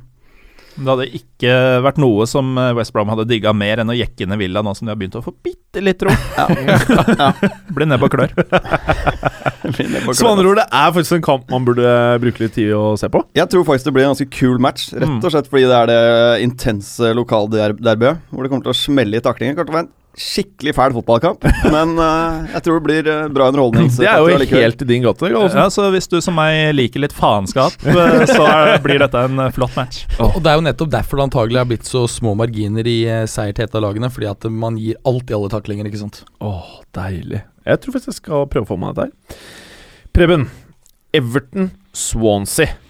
[0.71, 1.53] Det hadde ikke
[1.83, 4.71] vært noe som eh, West Brom hadde digga mer enn å jekke ned Villa nå
[4.77, 6.13] som de har begynt å få bitte litt ro.
[7.75, 8.31] Bli ned på klør.
[10.15, 11.91] Så andre ord, det er faktisk en kamp man burde
[12.23, 13.21] bruke litt tid å se på.
[13.37, 15.19] Jeg tror faktisk det blir en ganske kul match, rett Mm.
[15.23, 19.23] og slett fordi det er det intense lokalderbyet, hvor det kommer til å smelle i
[19.23, 19.57] taklingen.
[19.59, 19.67] Det
[20.17, 23.87] skikkelig fæl fotballkamp, men uh, jeg tror det blir eh, bra underholdning.
[23.95, 25.29] Det er jo helt i din gate.
[25.31, 29.45] Ja, så hvis du som meg liker litt faenskap, eh, så er, blir dette en
[29.55, 30.03] flott match.
[30.19, 32.99] Og det er jo nettopp derfor det antagelig har blitt så små marginer i
[33.31, 34.11] seier til et av lagene.
[34.11, 36.23] Fordi at man gir alt i alle taklinger, ikke sant.
[36.43, 37.45] Åh, deilig.
[37.67, 39.43] Jeg tror faktisk jeg skal prøve å få meg dette her.
[40.11, 40.49] Preben.
[41.15, 42.80] Everton Swansea.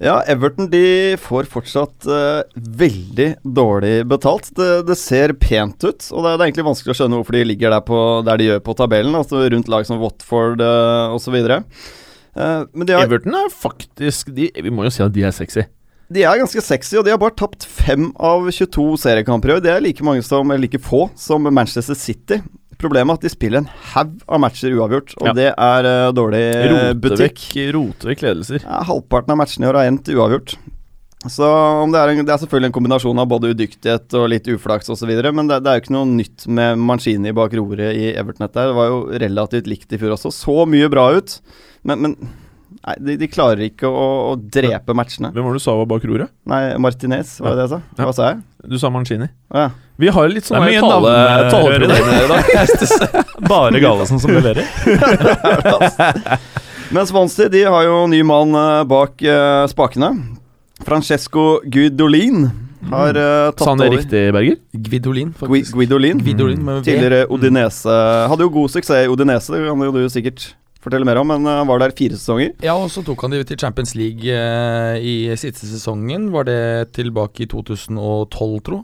[0.00, 4.48] Ja, Everton de får fortsatt uh, veldig dårlig betalt.
[4.56, 7.42] Det, det ser pent ut, og det er, det egentlig vanskelig å skjønne hvorfor de
[7.50, 11.36] ligger der, på, der de gjør på tabellen, altså rundt lag som Watford uh, osv.
[11.36, 12.64] Uh,
[12.96, 15.66] Everton er faktisk de, Vi må jo si at de er sexy.
[16.08, 19.64] de er ganske sexy, og de har bare tapt fem av 22 seriekamper i år.
[19.66, 22.40] Det er like mange som, eller like få som Manchester City.
[22.80, 25.36] Problemet er at de spiller en haug av matcher uavgjort, og Ja.
[25.36, 27.40] det er uh, dårlig eh, Rote butikk.
[27.52, 28.64] vekk, rote vekk ledelser.
[28.64, 30.56] Ja, halvparten av matchene i år har endt uavgjort.
[31.28, 34.46] Så om det, er en, det er selvfølgelig en kombinasjon av både udyktighet og litt
[34.48, 38.06] uflaks osv., men det, det er jo ikke noe nytt med Mancini bak roret i
[38.16, 38.48] Everton.
[38.48, 40.32] Det var jo relativt likt i fjor også.
[40.32, 41.34] Så mye bra ut,
[41.84, 42.16] men, men
[42.80, 45.28] nei, de, de klarer ikke å, å drepe matchene.
[45.36, 46.32] Hvem var det du sa var bak roret?
[46.48, 47.82] Nei, Martinez, var det det jeg sa?
[48.00, 48.40] Hva sa jeg?
[48.72, 49.28] Du sa Mancini.
[49.52, 49.68] Ja.
[50.00, 53.24] Vi har litt sånn mye taleproblemer i dag.
[53.50, 54.64] Bare Gallosen som leverer.
[56.90, 60.08] Men Swansea de har jo ny mann eh, bak uh, spakene.
[60.86, 62.48] Francesco Guidolin
[62.90, 63.98] har uh, tatt Sa han det over.
[64.00, 64.56] riktig, Berger?
[64.72, 65.76] Gvidolin, faktisk.
[65.76, 66.22] Guidolin.
[66.24, 66.86] Gvidolin med V.
[66.88, 67.98] Tidligere Odinese
[68.32, 70.48] Hadde jo god suksess i Odinese, det kan jo du sikkert
[70.80, 72.54] fortelle mer om, men han var der fire sesonger.
[72.64, 76.30] Ja, og så tok han de til Champions League uh, i siste sesongen.
[76.32, 76.62] Var det
[76.96, 78.80] tilbake i 2012, tro?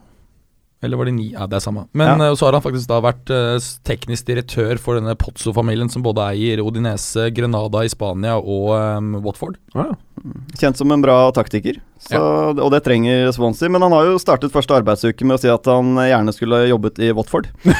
[0.83, 1.31] Eller var det ni?
[1.33, 1.87] Ja, det er samme.
[1.97, 2.27] Men Ja.
[2.31, 6.21] eh, så har han faktisk da vært eh, teknisk direktør for denne Pozzo-familien, som både
[6.35, 9.57] eier Odinese, Grenada i Spania og um, Watford.
[9.75, 9.95] Ah, ja.
[10.59, 12.19] Kjent som en bra taktiker, så,
[12.53, 13.69] og det trenger Swansea.
[13.73, 17.01] Men han har jo startet første arbeidsuke med å si at han gjerne skulle jobbet
[17.05, 17.49] i Watford.
[17.67, 17.75] jeg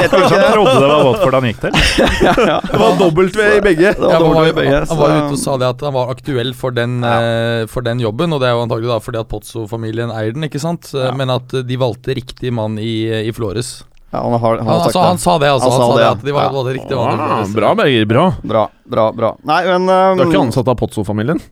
[0.00, 0.32] vet ikke.
[0.32, 1.78] han trodde det var Watford han gikk til?
[2.74, 3.94] Det var dobbelt ved i begge.
[3.98, 6.12] Var Ja, han, var, begge, han, han var ute og sa det at han var
[6.14, 9.30] aktuell for den, eh, for den jobben, og det er jo antagelig da fordi at
[9.30, 10.92] Pozzo-familien eier den, ikke sant?
[10.96, 11.12] Ja.
[11.16, 12.96] Men at de valgte riktig mann i,
[13.28, 13.82] i Flores.
[14.14, 15.70] Ja, han har, han har altså, han sa det, altså.
[15.72, 16.12] Han Han, sa sa det, ja.
[16.14, 16.54] at de var, Ja.
[16.54, 18.06] både riktig mann i Ah, bra, Berger.
[18.06, 18.24] Bra.
[18.54, 19.34] Bra, bra, bra.
[19.42, 19.92] Nei, men Du
[20.22, 21.42] er ikke um, ansatt av Pozzo-familien?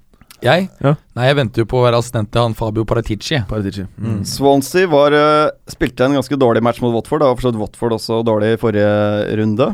[0.43, 0.69] Jeg?
[0.83, 0.97] Ja.
[1.15, 3.39] Nei, jeg venter jo på å være assistent til han Fabio Paratici.
[3.47, 3.85] Paratici.
[3.95, 4.23] Mm.
[4.27, 7.23] Swansea var, eh, spilte en ganske dårlig match mot Watford.
[7.23, 8.89] Da var forstått Watford også dårlig i forrige
[9.39, 9.69] runde.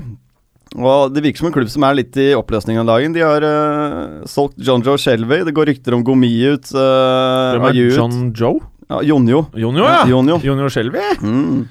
[0.76, 3.14] Og Det virker som en klubb som er litt i oppløsning om dagen.
[3.16, 5.41] De har uh, solgt John Joe Shelby.
[5.49, 6.68] Det går rykter om Gomi ut.
[6.76, 8.61] Uh, Hvem er John Joe?
[8.89, 9.47] Ja, Jonjo.
[9.57, 10.05] Jonjo, ja.
[10.09, 10.36] Jonjo.
[10.45, 11.01] Jonjo Shelby.
[11.24, 11.64] Mm.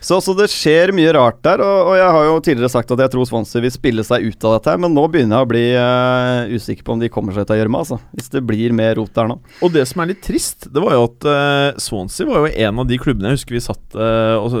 [0.00, 3.02] Så, så det skjer mye rart der, og, og jeg har jo tidligere sagt at
[3.04, 5.50] jeg tror Swansea vil spille seg ut av dette, her, men nå begynner jeg å
[5.50, 8.00] bli uh, usikker på om de kommer seg ut av gjørma, altså.
[8.16, 9.36] Hvis det blir mer rot der nå.
[9.60, 12.80] Og det som er litt trist, det var jo at uh, Swansea var jo en
[12.80, 14.56] av de klubbene Jeg husker vi satt uh, og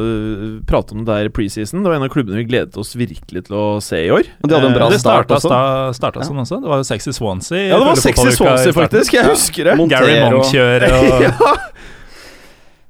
[0.68, 1.80] pratet om det der preseason.
[1.80, 4.28] Det var en av klubbene vi gledet oss virkelig til å se i år.
[4.42, 5.50] Og de hadde en bra Det start også.
[5.50, 6.60] Det starta sånn også.
[6.60, 7.64] Det var jo sexy Swansea.
[7.70, 9.16] Ja, det var sexy Swansea, faktisk.
[9.16, 9.76] Jeg husker det.
[9.80, 10.04] Montero.
[10.04, 11.56] Gary Monk-kjøret og ja.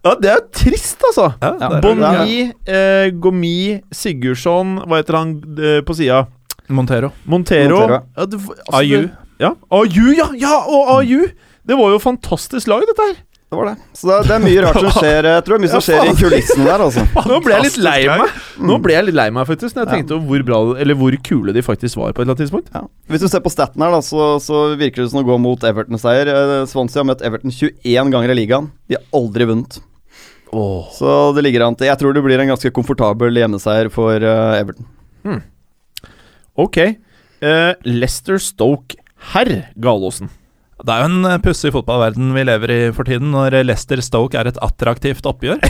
[0.05, 1.27] Ja, det er jo trist, altså.
[1.43, 2.37] ja, Ja, Bonni,
[2.67, 6.23] eh, Gomi, Sigurdsson Hva heter han eh, på sida?
[6.71, 7.11] Montero.
[7.27, 7.81] Montero.
[7.81, 8.03] Montero, ja.
[8.17, 9.01] Ja, det, altså, Ayu.
[9.03, 10.29] det- Ja, Ayu, ja!
[10.39, 11.27] ja og Ayu!
[11.67, 13.19] Det var jo fantastisk lag, dette her.
[13.51, 13.77] Det var det.
[13.99, 15.27] Så det, det er mye rart som skjer.
[15.27, 17.03] Jeg tror det er mye som skjer i kulissen kulissene der, altså.
[17.31, 18.37] Nå ble jeg litt lei meg.
[18.63, 19.97] Nå ble jeg litt lei meg faktisk Når jeg Ja.
[19.97, 22.71] tenkte over hvor bra Eller hvor kule de faktisk var på et eller annet tidspunkt.
[22.77, 22.85] Ja.
[23.11, 25.67] Hvis du ser på staten her, da, så, så virker det som å gå mot
[25.67, 26.31] Everton-seier.
[26.31, 28.71] Eh, Swansea har møtt Everton 21 ganger i ligaen.
[28.87, 29.81] De har aldri vunnet.
[30.97, 34.59] Så det ligger an til Jeg tror det blir en ganske komfortabel hjemmeseier for uh,
[34.59, 34.89] Everton.
[36.59, 36.83] Ok.
[37.41, 38.99] Uh, Lester Stoke.
[39.31, 40.31] Herr Galåsen.
[40.81, 44.39] Det er jo en eh, pussig fotballverden vi lever i for tiden, når Leicester Stoke
[44.39, 45.61] er et attraktivt oppgjør.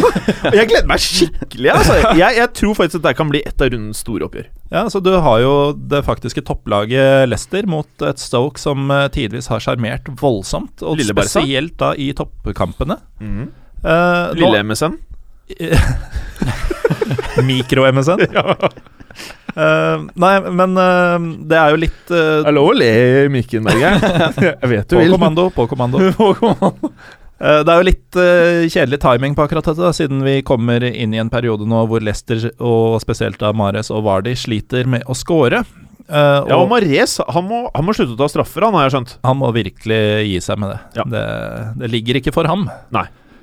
[0.58, 1.72] Jeg gleder meg skikkelig.
[1.74, 1.96] Altså.
[2.14, 4.46] Jeg, jeg tror faktisk at det kan bli et av rundens store oppgjør.
[4.70, 9.50] Ja, så Du har jo det faktiske topplaget Leicester mot et Stoke som eh, tidvis
[9.50, 13.00] har sjarmert voldsomt, og spesielt da i toppkampene.
[13.18, 13.50] Mhm.
[13.50, 14.98] Eh, nå- Lille MSN.
[17.46, 18.18] Mikro-MSN.
[19.50, 21.16] Eh, nei, men uh,
[21.50, 22.86] det er jo litt uh, Det er lov å le
[23.24, 23.88] i mikken, Berge.
[24.46, 25.10] Jeg vet du På vil.
[25.16, 25.98] kommando, på kommando.
[26.14, 26.90] På kommando.
[27.42, 30.86] Eh, Det er jo litt eh, kjedelig timing på akkurat dette, da, siden vi kommer
[30.86, 35.02] inn i en periode nå hvor Leicester, og spesielt da Mares og Vardi, sliter med
[35.10, 35.64] å score.
[36.06, 38.94] Uh, Ja, og Mares han må, han må slutte å ta straffer, han har jeg
[39.00, 39.16] skjønt.
[39.26, 40.00] han må virkelig
[40.30, 40.80] gi seg med det.
[41.02, 41.08] Ja.
[41.10, 41.26] det.
[41.82, 42.68] Det ligger ikke for ham.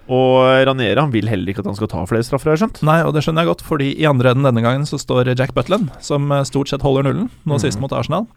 [0.08, 2.82] Og Ranieri han vil heller ikke at han skal ta flere straffer, har jeg skjønt.
[2.88, 5.53] Nei, og det skjønner jeg godt, fordi i andre enden denne gangen så står Jack
[5.58, 7.64] Butland, som eh, stort sett holder nullen, nå mm.
[7.64, 8.28] sist mot Arsenal.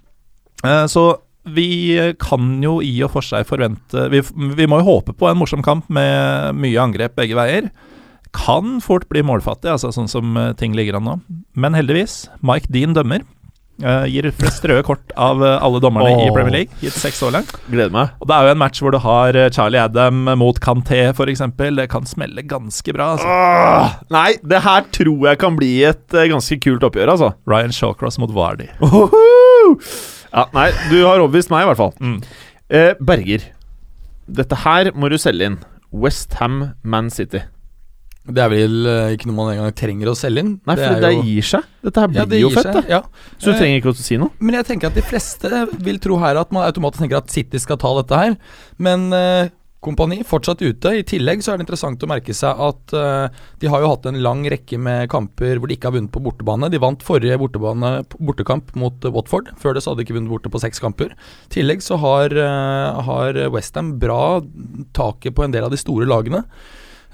[0.65, 1.05] Eh, Så
[1.49, 5.39] vi kan jo i og for seg forvente vi, vi må jo håpe på en
[5.41, 7.71] morsom kamp med mye angrep begge veier.
[8.37, 11.17] Kan fort bli målfattig, altså sånn som eh, ting ligger an nå.
[11.59, 13.25] Men heldigvis, Mike Dean dømmer.
[13.81, 17.33] Eh, gir flest røde kort av eh, alle dommerne i Premier League, gitt seks år
[17.39, 17.53] langt.
[17.71, 18.13] Gleder meg.
[18.21, 21.43] Og det er jo en match hvor du har eh, Charlie Adam mot Canté f.eks.
[21.57, 23.13] Det kan smelle ganske bra.
[23.15, 23.31] altså.
[23.31, 27.33] Oh, nei, det her tror jeg kan bli et uh, ganske kult oppgjør, altså.
[27.49, 28.69] Ryan Shawcross mot Vardy.
[30.31, 31.95] Ja, nei, du har overbevist meg, i hvert fall.
[31.99, 32.21] Mm.
[33.03, 33.49] Berger,
[34.31, 35.57] dette her må du selge inn.
[35.91, 37.43] West Ham Man City.
[38.37, 40.55] Det er vel eh, ikke noe man engang trenger å selge inn.
[40.69, 41.69] Nei, for det, det, jo- gir seg.
[41.87, 42.97] Dette her blir ja, det jo fett, seg, det.
[42.97, 43.03] Ja.
[43.37, 44.31] Så du Eh, trenger ikke å si noe.
[44.39, 47.59] Men jeg tenker at de fleste vil tro her at man automatisk tenker at City
[47.63, 48.37] skal ta dette her.
[48.79, 49.49] Men eh,
[49.81, 50.91] Kompani fortsatt ute.
[50.93, 54.05] I tillegg så er det interessant å merke seg at eh, de har jo hatt
[54.11, 56.69] en lang rekke med kamper hvor de ikke har vunnet på bortebane.
[56.69, 59.49] De vant forrige bortekamp mot eh, Watford.
[59.57, 61.15] Før det så hadde de ikke vunnet borte på seks kamper.
[61.17, 64.43] I tillegg så har, uh, har Westham bra
[64.93, 66.45] taket på en del av de store lagene.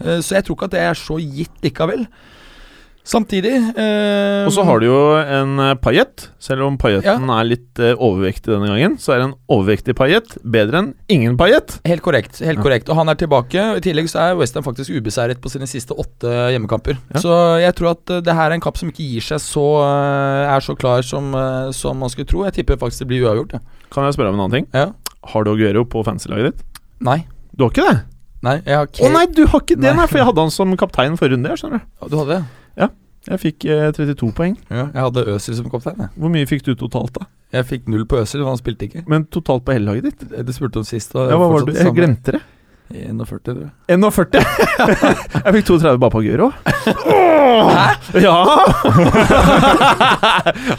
[0.02, 2.06] Eh, så jeg tror ikke at det er så gitt likevel.
[3.06, 6.24] Samtidig eh, Og så har du jo en paillett.
[6.42, 10.80] Selv om Payetten er litt eh, overvektig denne gangen, så er en overvektig paillett bedre
[10.82, 11.76] enn ingen paillett.
[11.86, 12.40] Helt korrekt.
[12.42, 12.64] helt Ja.
[12.64, 13.62] korrekt Og han er tilbake.
[13.78, 16.98] I tillegg så er Westham faktisk ubeseiret på sine siste åtte hjemmekamper.
[17.14, 17.22] Ja.
[17.22, 19.66] Så jeg tror at uh, det her er en kapp som ikke gir seg så
[19.86, 22.42] uh, er så klar som, uh, som man skulle tro.
[22.48, 23.54] Jeg tipper faktisk det blir uavgjort.
[23.54, 23.86] Ja.
[23.94, 24.68] Kan jeg spørre om en annen ting?
[24.74, 24.90] Ja.
[25.30, 26.82] Har du Aguero på fancy-laget ditt?
[27.06, 27.20] Nei.
[27.54, 28.15] Du har ikke det?
[28.42, 29.96] Nei, jeg har Å nei, du har ikke det, Nei.
[29.96, 31.48] nei, for jeg hadde han som kaptein forrige runde.
[31.48, 32.44] jeg skjønner du Du hadde det?
[33.26, 34.52] Jeg fikk eh, 32 poeng.
[34.70, 34.84] Ja.
[34.94, 35.96] Jeg hadde Øsil som kaptein.
[35.98, 37.24] Jeg, Hvor mye fikk du totalt, da?
[37.56, 39.02] jeg fikk null på Øsil, for han spilte ikke.
[39.10, 40.28] Men totalt på hele laget ditt?
[40.46, 41.10] Det spurte om sist.
[41.18, 41.74] Og Ja, hva var det?
[41.74, 42.42] Jeg glemte det.
[42.92, 43.70] 41, tror jeg.
[43.98, 44.36] 41.
[45.46, 46.48] jeg fikk 32 bare på Aguero.
[47.66, 47.86] Hæ?
[48.22, 48.36] Ja!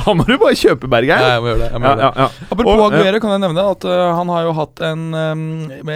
[0.05, 1.19] Han må du bare kjøpe, Berger.
[1.19, 1.69] Ja, jeg må gjøre det.
[1.73, 2.21] Jeg må Ja, gjøre det.
[2.21, 2.27] ja.
[2.55, 5.45] Apropos Aguero kan jeg nevne at uh, han har jo hatt en, um,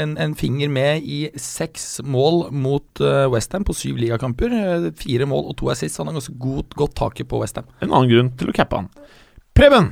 [0.01, 4.49] en, en finger med i seks mål mot uh, Westham på syv ligakamper.
[4.51, 5.99] Uh, fire mål og to assists.
[6.01, 7.67] Han har ganske godt, godt taket på Westham.
[7.79, 8.91] En annen grunn til å cappe han.
[9.57, 9.85] Preben,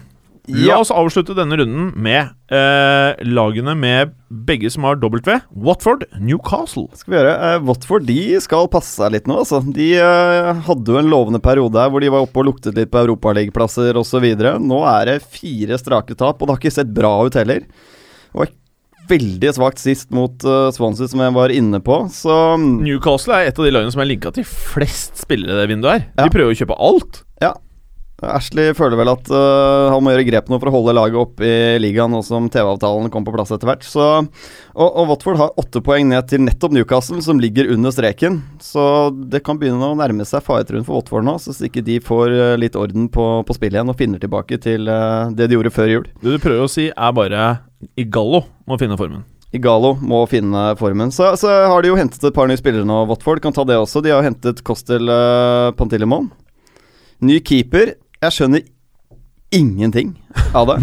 [0.50, 5.36] la oss avslutte denne runden med eh, lagene med begge som har W.
[5.50, 6.88] Watford, Newcastle.
[6.98, 7.36] skal vi gjøre.
[7.48, 9.62] Eh, Watford de skal passe seg litt nå, altså.
[9.76, 12.92] De eh, hadde jo en lovende periode her hvor de var oppe og luktet litt
[12.94, 14.28] på europaligaplasser osv.
[14.64, 17.66] Nå er det fire strake tap, og det har ikke sett bra ut heller.
[18.38, 18.54] Var
[19.10, 23.50] veldig svakt sist mot uh, Swansea, som jeg var inne på, så mm, Newcastle er
[23.50, 26.06] et av de lagene som er linka til flest spillere i det vinduet her.
[26.12, 26.28] Ja.
[26.28, 27.24] De prøver å kjøpe alt.
[28.26, 31.46] Ashley føler vel at uh, han må gjøre grep nå for å holde laget oppe
[31.48, 33.86] i ligaen, nå som TV-avtalen kom på plass etter hvert.
[33.88, 34.06] Så,
[34.74, 38.42] og, og Watford har åtte poeng ned til nettopp Newcastle, som ligger under streken.
[38.64, 38.84] Så
[39.32, 42.36] det kan begynne å nærme seg faretruen for Watford nå, så hvis ikke de får
[42.36, 45.74] uh, litt orden på, på spillet igjen og finner tilbake til uh, det de gjorde
[45.76, 46.08] før jul.
[46.20, 47.50] Det du prøver å si, er bare
[48.00, 49.24] Igallo må finne formen.
[49.56, 51.14] Igalo må finne formen.
[51.14, 53.42] Så, så har de jo hentet et par nye spillere nå, Watford.
[53.42, 54.04] Kan ta det også.
[54.06, 56.30] De har hentet Kostel uh, Pantilimon.
[57.26, 57.96] Ny keeper.
[58.20, 58.66] Jeg skjønner
[59.56, 60.12] ingenting
[60.54, 60.76] av det.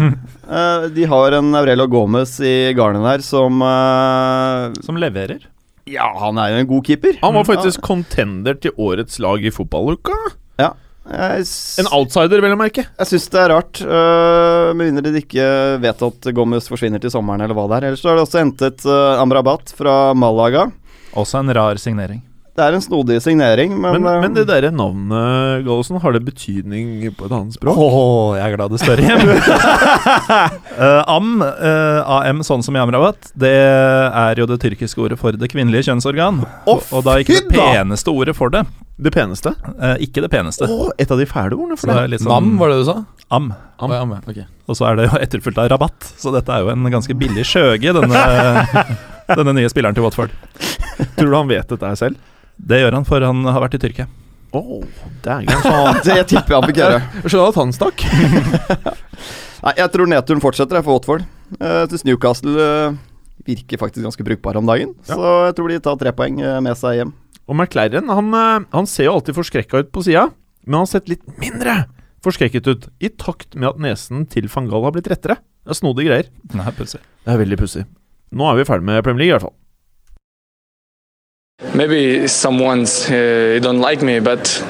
[0.49, 5.45] uh, de har en Aurelio Gomez i garnet der som uh, Som leverer.
[5.87, 7.19] Ja, han er jo en god keeper.
[7.21, 10.17] Han var faktisk contender til årets lag i fotballuka.
[10.59, 10.73] Ja.
[11.07, 12.83] En outsider, vel å merke.
[12.89, 15.45] jeg syns det er rart, Uh, med mindre de ikke
[15.79, 17.87] vet at Gomez forsvinner til sommeren, eller hva det er.
[17.91, 18.83] Ellers så har de også hentet
[19.21, 20.65] Amrabat fra Malaga.
[21.15, 22.19] Også en rar signering.
[22.57, 26.23] Det er en snodig signering, men, Men, øh, men det derre navnet, Gallosen, har det
[26.25, 27.77] betydning på et annet språk?
[27.77, 29.29] Åh, jeg er glad det står hjem.
[29.29, 35.37] uh, am, uh, AM, sånn som i Amrabat, det er jo det tyrkiske ordet for
[35.37, 36.39] det kvinnelige kjønnsorgan.
[36.65, 38.63] Oh, og da ikke det peneste ordet for det.
[38.97, 39.53] Det peneste?
[39.77, 40.65] Uh, ikke det peneste.
[40.65, 42.19] Oh, et av de fæle ordene for det det.
[42.23, 42.95] sånn, Nam, var det du sa?
[43.27, 43.51] am.
[43.77, 43.93] Am.
[43.93, 44.47] Am, ja, okay.
[44.65, 47.45] Og så er det jo etterfulgt av rabatt, så dette er jo en ganske billig
[47.45, 48.25] skjøge, denne,
[49.37, 50.33] denne nye spilleren til Watford.
[51.19, 52.17] Tror du han vet dette selv?
[52.57, 54.07] Det gjør han, for han har vært i Tyrkia.
[54.55, 54.81] Oh,
[55.25, 55.51] dægen.
[55.65, 57.01] Han det tipper jeg han fikk gjøre.
[57.25, 58.05] Skjønner at han stakk.
[59.65, 61.27] Nei, jeg tror nedturen fortsetter jeg for Watford.
[61.57, 62.97] Jeg syns Newcastle uh,
[63.47, 64.95] virker faktisk ganske brukbare om dagen.
[65.07, 67.13] Så jeg tror de tar tre poeng uh, med seg hjem.
[67.47, 70.25] Og McLaren han, eh, han ser jo alltid forskrekka ut på sida,
[70.67, 71.85] men han har sett litt mindre
[72.25, 75.37] forskrekket ut i takt med at nesen til van Gaal har blitt rettere.
[75.63, 76.27] Det er snodige greier.
[76.57, 76.99] Nei, pussig.
[77.23, 77.85] Det er veldig pussig.
[78.35, 79.55] Nå er vi ferdig med Premier League, i hvert fall.
[81.73, 84.63] Maybe someone's uh, don't like me, but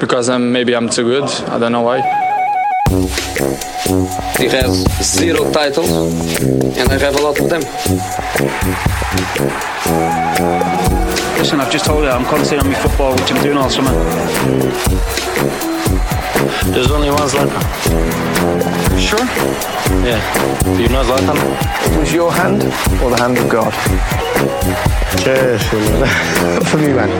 [0.00, 1.22] because I'm maybe I'm too good.
[1.22, 2.00] I don't know why.
[4.36, 5.88] He has zero titles,
[6.78, 7.62] and I have a lot of them.
[11.38, 13.92] Listen, I've just told you I'm concentrating on my football, which I'm doing all summer.
[16.72, 17.62] There's only one Zlatan.
[18.98, 19.24] Sure?
[20.04, 20.20] Yeah.
[20.64, 21.36] Do you know Zlatan?
[21.92, 22.62] It was your hand
[23.02, 23.72] or the hand of God?
[25.22, 25.62] Cheers.
[26.68, 27.10] For me, man.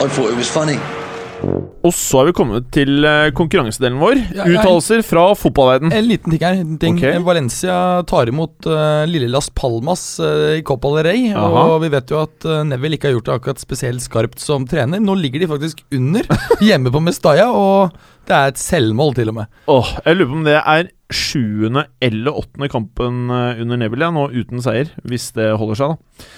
[0.00, 0.97] I thought it was funny.
[1.38, 4.20] Og så er vi kommet til eh, konkurransedelen vår.
[4.42, 5.92] Uttalelser fra fotballverden.
[5.94, 6.58] En liten ting her.
[6.58, 6.98] en Ting.
[6.98, 7.20] Okay.
[7.24, 7.76] Valencia
[8.08, 11.28] tar imot uh, lille Las Palmas uh, i Copa del Rey.
[11.32, 11.64] Aha.
[11.74, 14.66] Og vi vet jo at uh, Neville ikke har gjort det akkurat spesielt skarpt som
[14.68, 15.02] trener.
[15.02, 16.26] Nå ligger de faktisk under,
[16.68, 17.94] hjemme på Mestalla, og
[18.28, 19.54] det er et selvmål, til og med.
[19.70, 24.26] Åh, jeg lurer på om det er sjuende eller åttende kampen under Neville, ja, nå
[24.34, 26.28] uten seier, hvis det holder seg, da.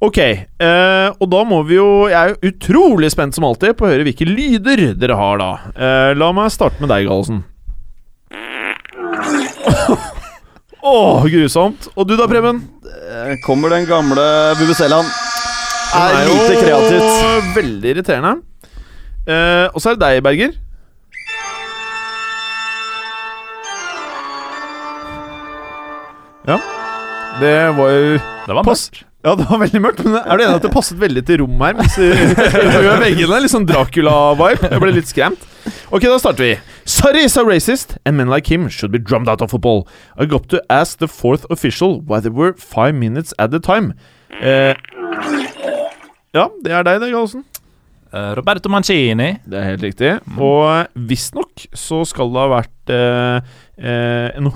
[0.00, 3.84] Ok, eh, og da må vi jo Jeg er jo utrolig spent som alltid på
[3.84, 5.50] å høre hvilke lyder dere har, da.
[5.76, 7.42] Eh, la meg starte med deg, Gallosen.
[10.80, 11.90] Åh, grusomt.
[11.92, 12.62] Og du da, Preben?
[12.88, 14.24] Eh, Kommer den gamle
[14.56, 15.04] Bubusellaen.
[15.90, 17.54] Den Er lite kreativt.
[17.58, 18.32] veldig irriterende.
[19.28, 20.56] Eh, og så er det deg, Berger.
[26.46, 26.56] Ja.
[27.40, 27.90] Det var
[28.46, 28.90] Det var Pass.
[29.20, 31.66] Ja, det var veldig mørkt, men er du enig at det passet veldig til rommet
[31.66, 31.76] her?
[31.76, 31.96] Mens
[33.04, 34.70] veggene Litt sånn Dracula-vibe.
[34.72, 35.42] Jeg ble litt skremt.
[35.92, 36.54] Ok, da starter vi.
[36.88, 39.84] Sorry so racist, and men like him should be drummed out of football.
[40.16, 43.92] I got to ask the fourth official why there were five minutes at a time.
[44.40, 44.72] Eh,
[46.32, 47.44] ja, det er deg, det, Gallosen.
[48.10, 49.34] Eh, Roberto Mancini.
[49.44, 50.14] Det er helt riktig.
[50.40, 54.46] Og visstnok så skal det ha vært eh, eh, en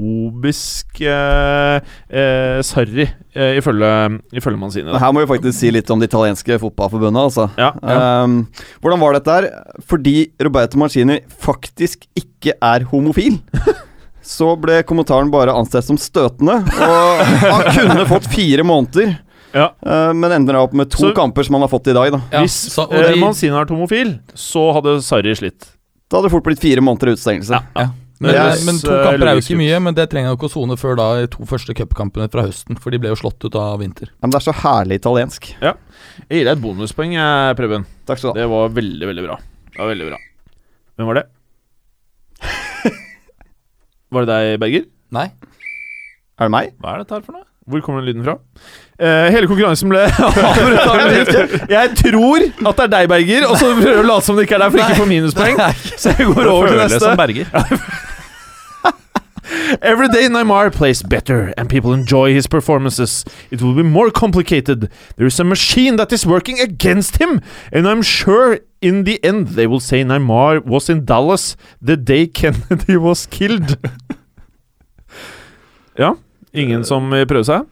[0.00, 1.76] homofobisk eh,
[2.08, 3.90] eh, Sarri, eh, ifølge,
[4.32, 4.94] ifølge Manzini.
[4.98, 7.22] Her må vi faktisk si litt om det italienske fotballforbundet.
[7.28, 7.48] Altså.
[7.60, 8.22] Ja, ja.
[8.24, 8.38] Um,
[8.82, 9.48] hvordan var dette her?
[9.88, 13.38] Fordi Roberto Mancini faktisk ikke er homofil.
[14.26, 19.12] Så ble kommentaren bare ansett som støtende, og han kunne fått fire måneder.
[19.56, 19.68] Ja.
[19.86, 22.10] eh, men ender opp med to Så- kamper som han har fått i dag.
[22.12, 25.68] Da Ja, Hvis så- eh, de- Manzini har vært homofil, så hadde Sarri slitt.
[26.10, 27.62] Da hadde det fort blitt fire måneder utestengelse.
[27.76, 27.86] Ja.
[28.22, 30.48] Men, men, men to eh, kamper er jo ikke mye, men det trenger han ikke
[30.48, 32.78] å sone før da i to første cupkampene fra høsten.
[32.80, 34.12] For de ble jo slått ut av vinter.
[34.24, 35.50] Men det er så herlig italiensk.
[35.60, 35.74] Ja.
[36.24, 37.84] Jeg gir deg et bonuspoeng, jeg, Preben.
[38.08, 38.38] Takk skal du ha.
[38.40, 39.36] Det var veldig, veldig bra.
[39.68, 40.20] Det var veldig bra.
[40.96, 41.26] Hvem var det?
[44.16, 44.84] Var det deg, Berger?
[45.12, 45.26] Nei.
[46.38, 46.72] Er det meg?
[46.80, 47.44] Hva er dette her for noe?
[47.66, 48.36] Hvor kommer den lyden fra?
[48.98, 50.04] Eh, hele konkurransen ble.
[51.76, 54.46] Jeg tror at det er deg, Berger, og så prøver du å late som det
[54.46, 55.58] ikke er deg for ikke å få minuspoeng.
[55.98, 57.00] Så jeg går over til neste.
[57.02, 57.50] som Berger.
[59.82, 63.24] Every day Neymar plays better and people enjoy his performances.
[63.50, 64.88] It will be more complicated.
[65.16, 67.40] There is a machine that is working against him,
[67.72, 72.26] and I'm sure in the end they will say Neymar was in Dallas the day
[72.40, 73.76] Kennedy was killed.
[75.98, 76.14] ja,
[76.56, 77.66] ingen som vil prøve seg?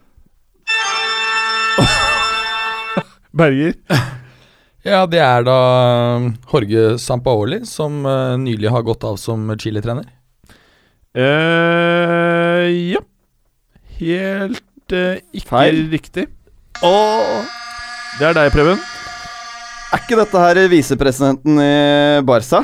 [3.35, 3.73] Berger?
[4.85, 5.55] Ja, det er da
[6.21, 10.05] um, Jorge Sampaoli, som eh, nylig har gått av som Chile-trener.
[11.17, 13.01] eh ja.
[13.97, 15.81] Helt eh, ikke Feil.
[15.89, 16.27] riktig.
[16.85, 17.45] Og
[18.19, 18.77] Det er deg, Preben.
[19.95, 22.61] er ikke dette her visepresidenten i Barca?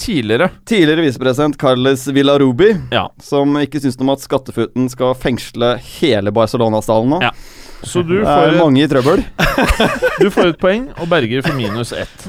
[0.00, 0.48] Tidligere.
[0.64, 3.06] Tidligere visepresident Carles Villarubi, Ja.
[3.20, 7.18] som ikke syns noe om at skattefuten skal fengsle hele Barcelona-stallen nå.
[7.22, 7.32] Ja.
[7.82, 9.22] Så du Det får, er et, mange i trøbbel.
[10.20, 12.26] du får et poeng, og Berger får minus ett.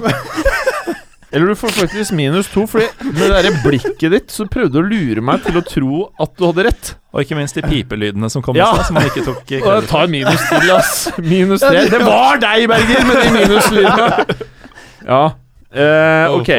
[1.31, 4.79] Eller du får faktisk minus to, Fordi med det der blikket ditt så prøvde du
[4.81, 6.89] å lure meg til å tro at du hadde rett.
[7.15, 8.67] Og ikke minst de pipelydene som kom i Ja.
[8.73, 9.87] stad, som man ikke tok i for.
[9.87, 11.07] tar minus til, ass.
[11.23, 11.85] Minus tre.
[11.87, 14.25] Det var deg, Berger, med de minuslydene.
[15.01, 15.31] Ja.
[15.73, 16.49] Eh, ok.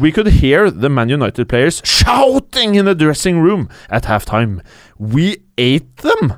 [0.00, 4.60] We could hear the Man United players shouting in the dressing room at halftime.
[4.98, 6.32] We ate them.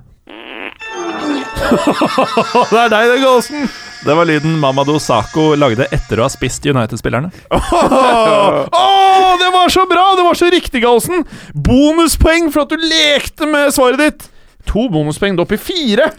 [2.73, 3.69] det er deg, det, Gåsen.
[4.03, 7.31] Det var lyden Mamadou Sako lagde etter å ha spist United-spillerne.
[7.55, 10.09] Åh, det var så bra!
[10.19, 11.23] Det var så riktig, Galsen!
[11.55, 14.27] Bonuspoeng for at du lekte med svaret ditt.
[14.67, 15.35] To bonuspoeng.
[15.37, 16.11] det er oppe i fire.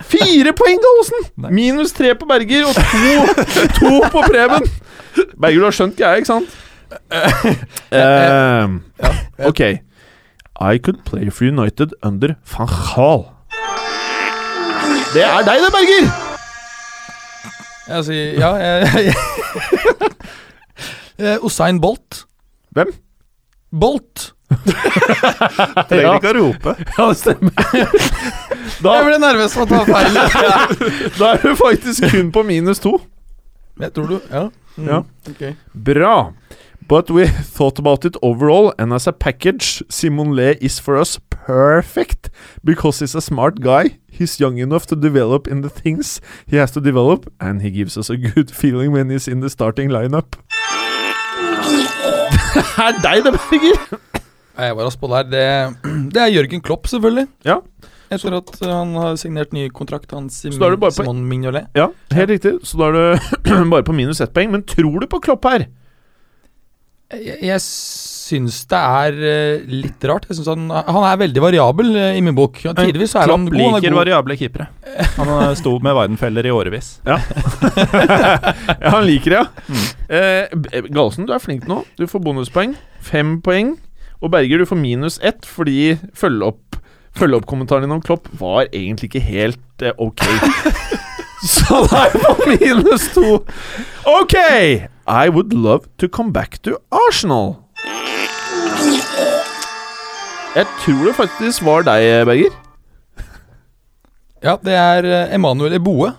[0.00, 1.26] Fire poeng, Galsen!
[1.36, 1.54] Nice.
[1.54, 3.14] Minus tre på Berger og to,
[3.78, 4.68] to på Preben.
[5.40, 6.56] Berger, du har skjønt greia, ikke sant?
[7.92, 8.80] Um,
[9.38, 9.60] ok.
[10.56, 13.26] I could play for United under van Gaal.
[15.14, 16.08] Det er deg, det, Berger!
[17.86, 18.88] Jeg sier ja, jeg,
[21.18, 21.38] jeg.
[21.46, 22.24] Usain Bolt.
[22.74, 22.90] Hvem?
[23.70, 24.35] Bolt!
[25.90, 26.74] Trenger ikke å rope.
[26.98, 27.52] Ja, det stemmer.
[28.82, 30.16] Da, Jeg ble nervøs for å ta feil.
[31.16, 32.96] da er du faktisk kun på minus to.
[33.80, 34.48] Jeg tror du Ja.
[34.76, 34.98] Mm, Ja.
[35.30, 35.54] Okay.
[35.74, 36.32] Bra.
[36.88, 41.18] But we thought about it overall, and as a package, Simon Le is for us
[41.30, 42.28] perfect
[42.62, 43.96] because he's a smart guy.
[44.08, 47.96] He's young enough to develop in the things he has to develop, and he gives
[47.98, 50.36] us a good feeling when he's in the starting lineup.
[52.54, 53.98] Det er deg, det, Berger!
[54.56, 55.28] Jeg var rask på der.
[55.28, 55.44] Det,
[56.14, 57.26] det er Jørgen Klopp, selvfølgelig.
[57.46, 57.60] Ja.
[58.12, 61.66] Etter at uh, han har signert ny kontrakt, han Så på- Simon Mignolet.
[61.74, 62.54] Ja, helt riktig.
[62.64, 64.52] Så da er du bare på minus ett poeng.
[64.54, 65.66] Men tror du på Klopp her?
[67.14, 70.24] Jeg, jeg syns det er uh, litt rart.
[70.30, 72.58] Jeg synes han, han er veldig variabel uh, i min bok.
[72.64, 73.66] Ja, Tidvis er Klopp han Klopp god.
[73.66, 73.98] Er liker god.
[74.00, 74.66] variable keepere.
[75.16, 76.88] Han eh, sto med Weidenfeller i årevis.
[77.04, 77.16] Ja,
[78.92, 79.80] han liker det, ja.
[80.08, 81.82] Eh, Galsen, du er flink nå.
[82.00, 82.72] Du får bonuspoeng.
[83.04, 83.74] Fem poeng.
[84.22, 86.62] Og Berger, du får minus ett fordi følge opp
[87.16, 90.20] Følge-opp-kommentaren din om Klopp var egentlig ikke helt eh, ok.
[91.56, 93.38] Så da er jeg på minus to.
[94.04, 94.36] Ok!
[95.06, 97.54] I would love to come back to Arsenal.
[100.56, 102.52] Jeg tror det faktisk var deg, Berger.
[104.44, 106.12] Ja, det er Emanuel Eboe.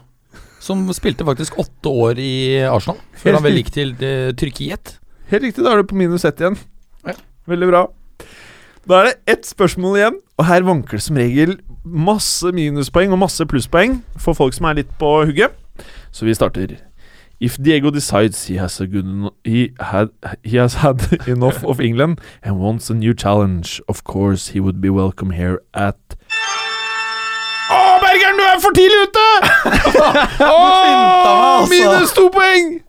[0.64, 2.32] Som spilte faktisk åtte år i
[2.66, 2.98] Arsenal.
[3.18, 4.98] Før han vel gikk til uh, Tyrkiet.
[5.30, 6.58] Helt riktig, da er du på minus ett igjen.
[7.48, 7.86] Veldig bra.
[8.88, 13.20] Da er det ett spørsmål igjen, og her vanker det som regel masse minuspoeng og
[13.20, 15.56] masse plusspoeng for folk som er litt på hugget.
[16.12, 16.76] Så vi starter.
[17.40, 20.10] If Diego decides he has a good he had
[20.44, 24.82] he has had enough of England and wants a new challenge, of course he would
[24.82, 26.18] be welcome here at
[27.68, 29.28] Å, Bergeren, du er for tidlig ute!
[30.48, 32.80] oh, minus to poeng!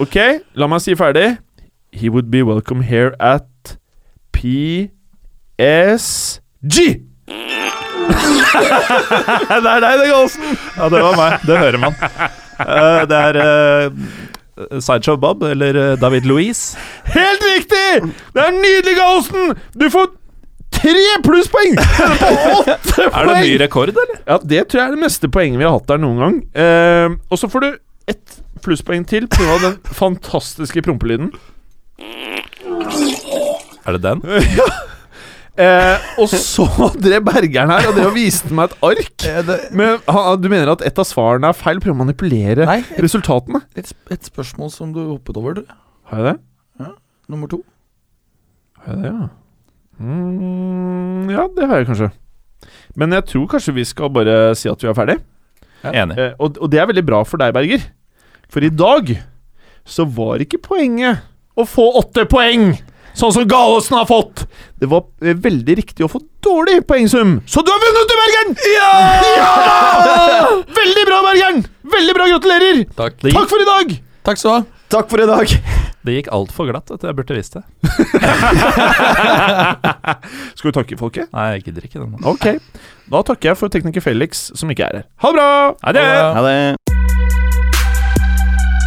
[0.00, 0.16] Ok,
[0.54, 1.34] la meg si ferdig.
[1.92, 3.49] He would be welcome here at
[4.40, 6.78] PSG.
[9.50, 10.56] det er deg, det, Galsen.
[10.76, 11.32] Ja, det var meg.
[11.46, 11.92] Det hører man.
[12.60, 13.46] Uh, det er uh,
[14.80, 16.78] Sideshow Bob, eller eh, David Louise.
[17.04, 18.12] Helt riktig!
[18.34, 19.54] Det er nydelig, Galsen!
[19.80, 20.06] Du får
[20.70, 21.78] tre plusspoeng!
[23.00, 24.06] Er det ny rekord, eller?
[24.26, 26.36] Ja, det tror jeg er det meste poenget vi har hatt der noen gang.
[26.52, 27.70] Uh, og så får du
[28.10, 28.28] ett
[28.64, 29.56] plusspoeng til pga.
[29.64, 31.32] den fantastiske prompelyden.
[33.86, 34.24] Er det den?
[35.60, 36.64] Eh, og så
[37.02, 39.24] drev Bergeren her og det viste meg et ark.
[39.76, 41.82] Men han, Du mener at et av svarene er feil?
[41.82, 43.60] Prøver å manipulere Nei, et, resultatene?
[43.76, 45.74] et, et spørsmål som du hoppet over, du.
[46.08, 46.88] Har jeg det?
[47.28, 47.58] Nummer to.
[48.86, 49.28] Har jeg det, ja?
[50.00, 52.08] Mm, ja, det har jeg kanskje.
[52.96, 55.18] Men jeg tror kanskje vi skal bare si at vi er ferdig.
[55.90, 56.16] Enig.
[56.16, 57.84] Eh, og, og det er veldig bra for deg, Berger.
[58.50, 59.12] For i dag
[59.84, 61.20] så var ikke poenget
[61.58, 62.72] å få åtte poeng,
[63.20, 64.36] sånn som Galesen har fått.
[64.80, 68.50] Det var eh, veldig riktig å få dårlig poengsum, så du har vunnet, du, Bergeren!
[68.74, 68.92] Ja!
[70.80, 71.58] Veldig bra, Bergeren!
[71.96, 72.76] Veldig bra, gratulerer!
[72.96, 73.14] Takk.
[73.26, 73.86] Gikk, Takk for i dag!
[74.26, 74.62] Takk skal du ha.
[74.90, 75.46] Takk for i dag.
[76.06, 76.88] det gikk altfor glatt.
[76.90, 77.04] At.
[77.06, 77.62] Jeg burde visst det.
[80.56, 81.28] Skal vi takke folket?
[81.30, 82.16] Nei, jeg gidder ikke den.
[82.26, 82.46] Ok.
[83.10, 85.06] Da takker jeg for tekniker Felix, som ikke er her.
[85.22, 85.48] Ha det bra!
[85.86, 86.06] Ha det!
[86.10, 86.89] Ha det.